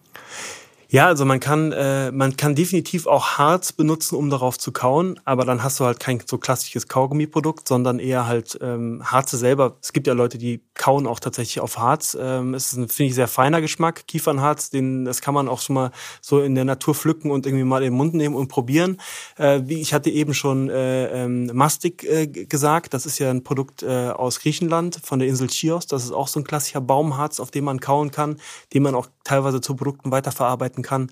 Ja, 0.88 1.06
also 1.06 1.24
man 1.24 1.40
kann, 1.40 1.72
äh, 1.72 2.12
man 2.12 2.36
kann 2.36 2.54
definitiv 2.54 3.08
auch 3.08 3.38
Harz 3.38 3.72
benutzen, 3.72 4.14
um 4.14 4.30
darauf 4.30 4.56
zu 4.56 4.70
kauen, 4.70 5.18
aber 5.24 5.44
dann 5.44 5.64
hast 5.64 5.80
du 5.80 5.84
halt 5.84 5.98
kein 5.98 6.22
so 6.24 6.38
klassisches 6.38 6.86
Kaugummi-Produkt, 6.86 7.66
sondern 7.66 7.98
eher 7.98 8.28
halt 8.28 8.56
ähm, 8.62 9.02
Harze 9.04 9.36
selber. 9.36 9.78
Es 9.82 9.92
gibt 9.92 10.06
ja 10.06 10.12
Leute, 10.12 10.38
die 10.38 10.62
kauen 10.74 11.08
auch 11.08 11.18
tatsächlich 11.18 11.58
auf 11.58 11.78
Harz. 11.78 12.16
Ähm, 12.20 12.54
es 12.54 12.72
ist 12.72 12.78
ein, 12.78 12.88
finde 12.88 13.08
ich, 13.08 13.14
sehr 13.16 13.26
feiner 13.26 13.60
Geschmack, 13.60 14.06
Kiefernharz, 14.06 14.70
den, 14.70 15.04
das 15.04 15.20
kann 15.20 15.34
man 15.34 15.48
auch 15.48 15.60
schon 15.60 15.74
mal 15.74 15.90
so 16.20 16.40
in 16.40 16.54
der 16.54 16.64
Natur 16.64 16.94
pflücken 16.94 17.32
und 17.32 17.46
irgendwie 17.46 17.64
mal 17.64 17.82
in 17.82 17.90
den 17.90 17.96
Mund 17.96 18.14
nehmen 18.14 18.36
und 18.36 18.46
probieren. 18.46 18.98
Äh, 19.38 19.62
wie 19.64 19.80
ich 19.80 19.92
hatte 19.92 20.10
eben 20.10 20.34
schon 20.34 20.70
äh, 20.70 21.24
ähm, 21.24 21.50
Mastik 21.52 22.04
äh, 22.04 22.28
gesagt, 22.28 22.94
das 22.94 23.06
ist 23.06 23.18
ja 23.18 23.28
ein 23.30 23.42
Produkt 23.42 23.82
äh, 23.82 24.10
aus 24.10 24.38
Griechenland 24.38 25.00
von 25.02 25.18
der 25.18 25.26
Insel 25.26 25.48
Chios. 25.48 25.88
Das 25.88 26.04
ist 26.04 26.12
auch 26.12 26.28
so 26.28 26.38
ein 26.38 26.44
klassischer 26.44 26.80
Baumharz, 26.80 27.40
auf 27.40 27.50
dem 27.50 27.64
man 27.64 27.80
kauen 27.80 28.12
kann, 28.12 28.36
den 28.72 28.84
man 28.84 28.94
auch 28.94 29.08
teilweise 29.24 29.60
zu 29.60 29.74
Produkten 29.74 30.12
weiterverarbeiten 30.12 30.75
kann. 30.82 31.10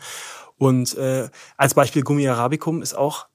Und 0.56 0.96
äh, 0.96 1.28
als 1.56 1.74
Beispiel 1.74 2.02
Gummi 2.02 2.28
Arabicum 2.28 2.82
ist 2.82 2.94
auch 2.94 3.26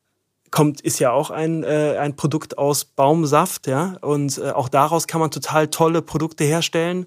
kommt 0.52 0.82
ist 0.82 1.00
ja 1.00 1.12
auch 1.12 1.30
ein 1.30 1.64
äh, 1.64 1.98
ein 2.00 2.16
Produkt 2.16 2.58
aus 2.58 2.86
Baumsaft, 2.86 3.68
ja, 3.68 3.98
und 4.02 4.38
äh, 4.40 4.50
auch 4.52 4.70
daraus 4.70 5.06
kann 5.06 5.22
man 5.22 5.32
total 5.32 5.68
tolle 5.68 6.02
Produkte 6.02 6.44
herstellen 6.44 7.06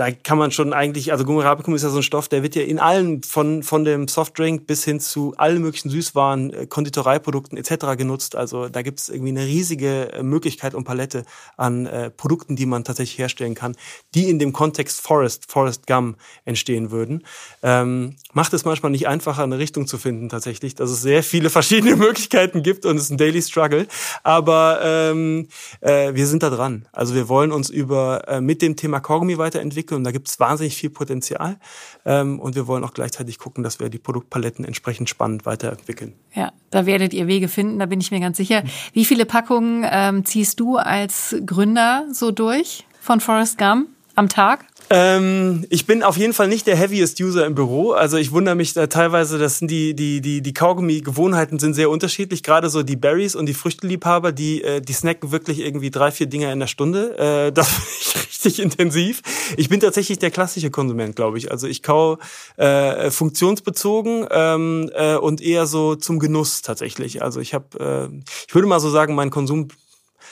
da 0.00 0.10
kann 0.10 0.38
man 0.38 0.50
schon 0.50 0.72
eigentlich, 0.72 1.12
also 1.12 1.26
Gummi 1.26 1.42
Arabicum 1.42 1.74
ist 1.74 1.82
ja 1.82 1.90
so 1.90 1.98
ein 1.98 2.02
Stoff, 2.02 2.26
der 2.26 2.42
wird 2.42 2.54
ja 2.54 2.62
in 2.62 2.78
allen, 2.78 3.22
von, 3.22 3.62
von 3.62 3.84
dem 3.84 4.08
Softdrink 4.08 4.66
bis 4.66 4.82
hin 4.82 4.98
zu 4.98 5.34
allen 5.36 5.60
möglichen 5.60 5.90
Süßwaren, 5.90 6.54
äh, 6.54 6.66
Konditoreiprodukten 6.66 7.58
etc. 7.58 7.98
genutzt. 7.98 8.34
Also 8.34 8.70
da 8.70 8.80
gibt 8.80 8.98
es 8.98 9.10
irgendwie 9.10 9.28
eine 9.28 9.44
riesige 9.44 10.10
äh, 10.14 10.22
Möglichkeit 10.22 10.74
und 10.74 10.84
Palette 10.84 11.26
an 11.58 11.84
äh, 11.84 12.08
Produkten, 12.08 12.56
die 12.56 12.64
man 12.64 12.82
tatsächlich 12.82 13.18
herstellen 13.18 13.54
kann, 13.54 13.76
die 14.14 14.30
in 14.30 14.38
dem 14.38 14.54
Kontext 14.54 15.02
Forest, 15.02 15.52
Forest 15.52 15.86
Gum 15.86 16.16
entstehen 16.46 16.90
würden. 16.90 17.22
Ähm, 17.62 18.16
macht 18.32 18.54
es 18.54 18.64
manchmal 18.64 18.92
nicht 18.92 19.06
einfacher, 19.06 19.42
eine 19.42 19.58
Richtung 19.58 19.86
zu 19.86 19.98
finden 19.98 20.30
tatsächlich, 20.30 20.74
dass 20.76 20.88
es 20.88 21.02
sehr 21.02 21.22
viele 21.22 21.50
verschiedene 21.50 21.96
Möglichkeiten 21.96 22.62
gibt 22.62 22.86
und 22.86 22.96
es 22.96 23.02
ist 23.02 23.10
ein 23.10 23.18
Daily 23.18 23.42
Struggle. 23.42 23.86
Aber 24.22 24.80
ähm, 24.82 25.48
äh, 25.82 26.14
wir 26.14 26.26
sind 26.26 26.42
da 26.42 26.48
dran. 26.48 26.88
Also 26.90 27.14
wir 27.14 27.28
wollen 27.28 27.52
uns 27.52 27.68
über 27.68 28.26
äh, 28.28 28.40
mit 28.40 28.62
dem 28.62 28.76
Thema 28.76 29.00
Kaugummi 29.00 29.36
weiterentwickeln 29.36 29.89
entwickeln 29.90 29.96
und 29.98 30.04
da 30.04 30.12
gibt 30.12 30.28
es 30.28 30.40
wahnsinnig 30.40 30.76
viel 30.76 30.90
Potenzial. 30.90 31.58
Ähm, 32.04 32.40
und 32.40 32.54
wir 32.54 32.66
wollen 32.66 32.84
auch 32.84 32.94
gleichzeitig 32.94 33.38
gucken, 33.38 33.62
dass 33.62 33.80
wir 33.80 33.88
die 33.88 33.98
Produktpaletten 33.98 34.64
entsprechend 34.64 35.08
spannend 35.08 35.46
weiterentwickeln. 35.46 36.14
Ja, 36.34 36.52
da 36.70 36.86
werdet 36.86 37.12
ihr 37.12 37.26
Wege 37.26 37.48
finden, 37.48 37.78
da 37.78 37.86
bin 37.86 38.00
ich 38.00 38.10
mir 38.10 38.20
ganz 38.20 38.36
sicher. 38.36 38.62
Wie 38.92 39.04
viele 39.04 39.26
Packungen 39.26 39.86
ähm, 39.90 40.24
ziehst 40.24 40.60
du 40.60 40.76
als 40.76 41.36
Gründer 41.44 42.06
so 42.12 42.30
durch 42.30 42.86
von 43.00 43.20
Forrest 43.20 43.58
Gump 43.58 43.88
am 44.14 44.28
Tag? 44.28 44.66
Ähm, 44.92 45.64
ich 45.70 45.86
bin 45.86 46.02
auf 46.02 46.16
jeden 46.16 46.32
Fall 46.32 46.48
nicht 46.48 46.66
der 46.66 46.74
heaviest 46.74 47.20
User 47.20 47.46
im 47.46 47.54
Büro. 47.54 47.92
Also 47.92 48.16
ich 48.16 48.32
wundere 48.32 48.56
mich 48.56 48.72
da 48.74 48.88
teilweise, 48.88 49.38
dass 49.38 49.60
die 49.60 49.94
die 49.94 50.20
die 50.20 50.42
die 50.42 50.52
Kaugummi-Gewohnheiten 50.52 51.60
sind 51.60 51.74
sehr 51.74 51.90
unterschiedlich. 51.90 52.42
Gerade 52.42 52.68
so 52.70 52.82
die 52.82 52.96
Berries 52.96 53.36
und 53.36 53.46
die 53.46 53.54
Früchteliebhaber, 53.54 54.32
die 54.32 54.64
äh, 54.64 54.80
die 54.80 54.92
snacken 54.92 55.30
wirklich 55.30 55.60
irgendwie 55.60 55.90
drei 55.90 56.10
vier 56.10 56.26
Dinger 56.26 56.52
in 56.52 56.58
der 56.58 56.66
Stunde. 56.66 57.16
Äh, 57.18 57.52
das 57.52 57.68
finde 57.68 57.96
ich 58.00 58.30
richtig 58.44 58.58
intensiv. 58.60 59.22
Ich 59.56 59.68
bin 59.68 59.78
tatsächlich 59.78 60.18
der 60.18 60.32
klassische 60.32 60.70
Konsument, 60.72 61.14
glaube 61.14 61.38
ich. 61.38 61.52
Also 61.52 61.68
ich 61.68 61.84
kau 61.84 62.18
äh, 62.56 63.12
funktionsbezogen 63.12 64.26
ähm, 64.28 64.90
äh, 64.94 65.14
und 65.14 65.40
eher 65.40 65.66
so 65.66 65.94
zum 65.94 66.18
Genuss 66.18 66.62
tatsächlich. 66.62 67.22
Also 67.22 67.38
ich 67.38 67.54
habe, 67.54 68.10
äh, 68.12 68.22
ich 68.48 68.54
würde 68.56 68.66
mal 68.66 68.80
so 68.80 68.90
sagen, 68.90 69.14
mein 69.14 69.30
Konsum 69.30 69.68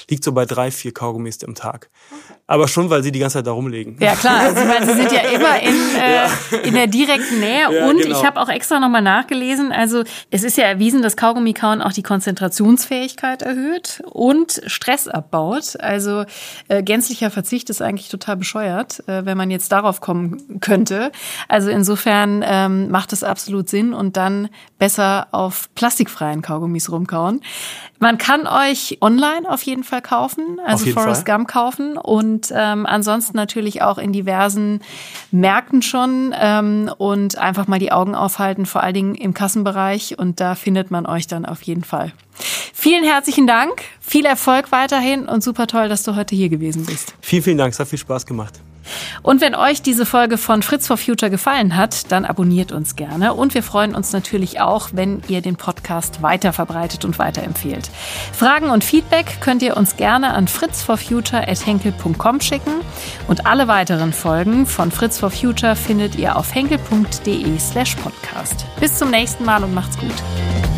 liegt 0.09 0.25
so 0.25 0.33
bei 0.33 0.47
drei, 0.47 0.73
vier 0.73 0.93
Kaugummis 0.93 1.45
am 1.45 1.55
Tag. 1.55 1.91
Aber 2.51 2.67
schon, 2.67 2.89
weil 2.89 3.03
sie 3.03 3.13
die 3.13 3.19
ganze 3.19 3.35
Zeit 3.35 3.47
da 3.47 3.53
rumlegen. 3.53 3.99
Ja 4.01 4.15
klar, 4.15 4.41
also 4.41 4.65
meine, 4.65 4.87
sie 4.87 4.95
sind 4.95 5.13
ja 5.13 5.21
immer 5.21 5.61
in, 5.61 5.75
äh, 6.01 6.15
ja. 6.15 6.59
in 6.65 6.73
der 6.73 6.87
direkten 6.87 7.41
Nähe. 7.41 7.71
Ja, 7.71 7.87
und 7.87 8.01
genau. 8.01 8.19
ich 8.19 8.25
habe 8.25 8.41
auch 8.41 8.49
extra 8.49 8.81
nochmal 8.81 9.03
nachgelesen, 9.03 9.71
also 9.71 10.03
es 10.31 10.45
ist 10.45 10.57
ja 10.57 10.65
erwiesen, 10.65 11.03
dass 11.03 11.19
Kaugummi-Kauen 11.19 11.83
auch 11.83 11.93
die 11.93 12.03
Konzentrationsfähigkeit 12.03 13.43
erhöht 13.43 14.03
und 14.07 14.63
Stress 14.67 15.09
abbaut. 15.09 15.79
Also 15.79 16.25
äh, 16.69 16.83
gänzlicher 16.83 17.31
Verzicht 17.31 17.69
ist 17.69 17.83
eigentlich 17.83 18.09
total 18.09 18.39
bescheuert, 18.39 19.07
äh, 19.07 19.27
wenn 19.27 19.37
man 19.37 19.51
jetzt 19.51 19.71
darauf 19.71 20.01
kommen 20.01 20.59
könnte. 20.61 21.13
Also 21.49 21.69
insofern 21.69 22.43
ähm, 22.47 22.91
macht 22.91 23.13
es 23.13 23.25
absolut 23.25 23.69
Sinn 23.69 23.93
und 23.93 24.17
dann 24.17 24.49
besser 24.79 25.29
auf 25.33 25.69
plastikfreien 25.75 26.41
Kaugummis 26.41 26.91
rumkauen. 26.91 27.43
Man 27.99 28.17
kann 28.17 28.47
euch 28.47 28.99
online 29.03 29.51
auf 29.51 29.63
jeden 29.63 29.85
Fall 29.85 30.01
kaufen, 30.01 30.61
also 30.65 30.87
Forrest 30.87 31.27
Gump 31.27 31.49
kaufen 31.49 31.99
und 31.99 32.38
ähm, 32.55 32.87
ansonsten 32.87 33.37
natürlich 33.37 33.83
auch 33.83 33.99
in 33.99 34.13
diversen 34.13 34.81
Märkten 35.31 35.83
schon 35.83 36.35
ähm, 36.39 36.91
und 36.99 37.37
einfach 37.39 37.67
mal 37.67 37.79
die 37.79 37.93
Augen 37.93 38.15
aufhalten, 38.15 38.67
vor 38.67 38.83
allen 38.83 38.95
Dingen 38.95 39.15
im 39.15 39.35
Kassenbereich 39.35 40.19
und 40.19 40.41
da 40.41 40.55
findet 40.55 40.91
man 40.91 41.07
euch 41.07 41.27
dann 41.27 41.45
auf 41.45 41.63
jeden 41.63 41.85
Fall. 41.85 42.13
Vielen 42.73 43.05
herzlichen 43.05 43.47
Dank, 43.47 43.83
viel 44.01 44.25
Erfolg 44.25 44.71
weiterhin 44.71 45.27
und 45.27 45.43
super 45.43 45.67
toll, 45.67 45.89
dass 45.89 46.05
du 46.05 46.15
heute 46.15 46.37
hier 46.37 46.49
gewesen 46.49 46.87
bist. 46.87 47.15
Vielen, 47.21 47.43
vielen 47.43 47.59
Dank, 47.59 47.73
es 47.73 47.81
hat 47.81 47.89
viel 47.89 47.99
Spaß 47.99 48.25
gemacht. 48.25 48.61
Und 49.23 49.41
wenn 49.41 49.55
euch 49.55 49.83
diese 49.83 50.07
Folge 50.07 50.39
von 50.39 50.63
Fritz 50.63 50.87
for 50.87 50.97
Future 50.97 51.31
gefallen 51.31 51.77
hat, 51.77 52.11
dann 52.13 52.25
abonniert 52.25 52.73
uns 52.73 52.97
gerne. 52.97 53.35
Und 53.35 53.55
wir 53.55 53.63
freuen 53.63 53.95
uns 53.95 54.13
natürlich 54.13 54.61
auch, 54.61 54.91
wenn 54.93 55.23
ihr 55.29 55.43
den 55.43 55.57
Podcast 55.57 56.23
weiter 56.23 56.53
verbreitet 56.53 57.05
und 57.05 57.19
weiterempfehlt. 57.19 57.91
Fragen 58.33 58.71
und 58.71 58.85
Feedback 58.85 59.41
könnt 59.41 59.63
ihr 59.63 59.77
uns 59.77 59.97
gerne 59.97 60.35
an 60.35 60.49
fritzforfuture.henkel.com 60.49 62.41
schicken. 62.41 62.73
Und 63.27 63.47
alle 63.47 63.69
weiteren 63.69 64.13
Folgen 64.13 64.67
von 64.67 64.91
Fritz 64.91 65.19
for 65.19 65.31
Future 65.31 65.77
findet 65.77 66.17
ihr 66.17 66.37
auf 66.37 66.55
henkel.de 66.55 67.59
slash 67.59 67.97
podcast. 67.97 68.65
Bis 68.81 68.97
zum 68.97 69.11
nächsten 69.11 69.45
Mal 69.45 69.63
und 69.65 69.75
macht's 69.75 69.99
gut. 69.99 70.78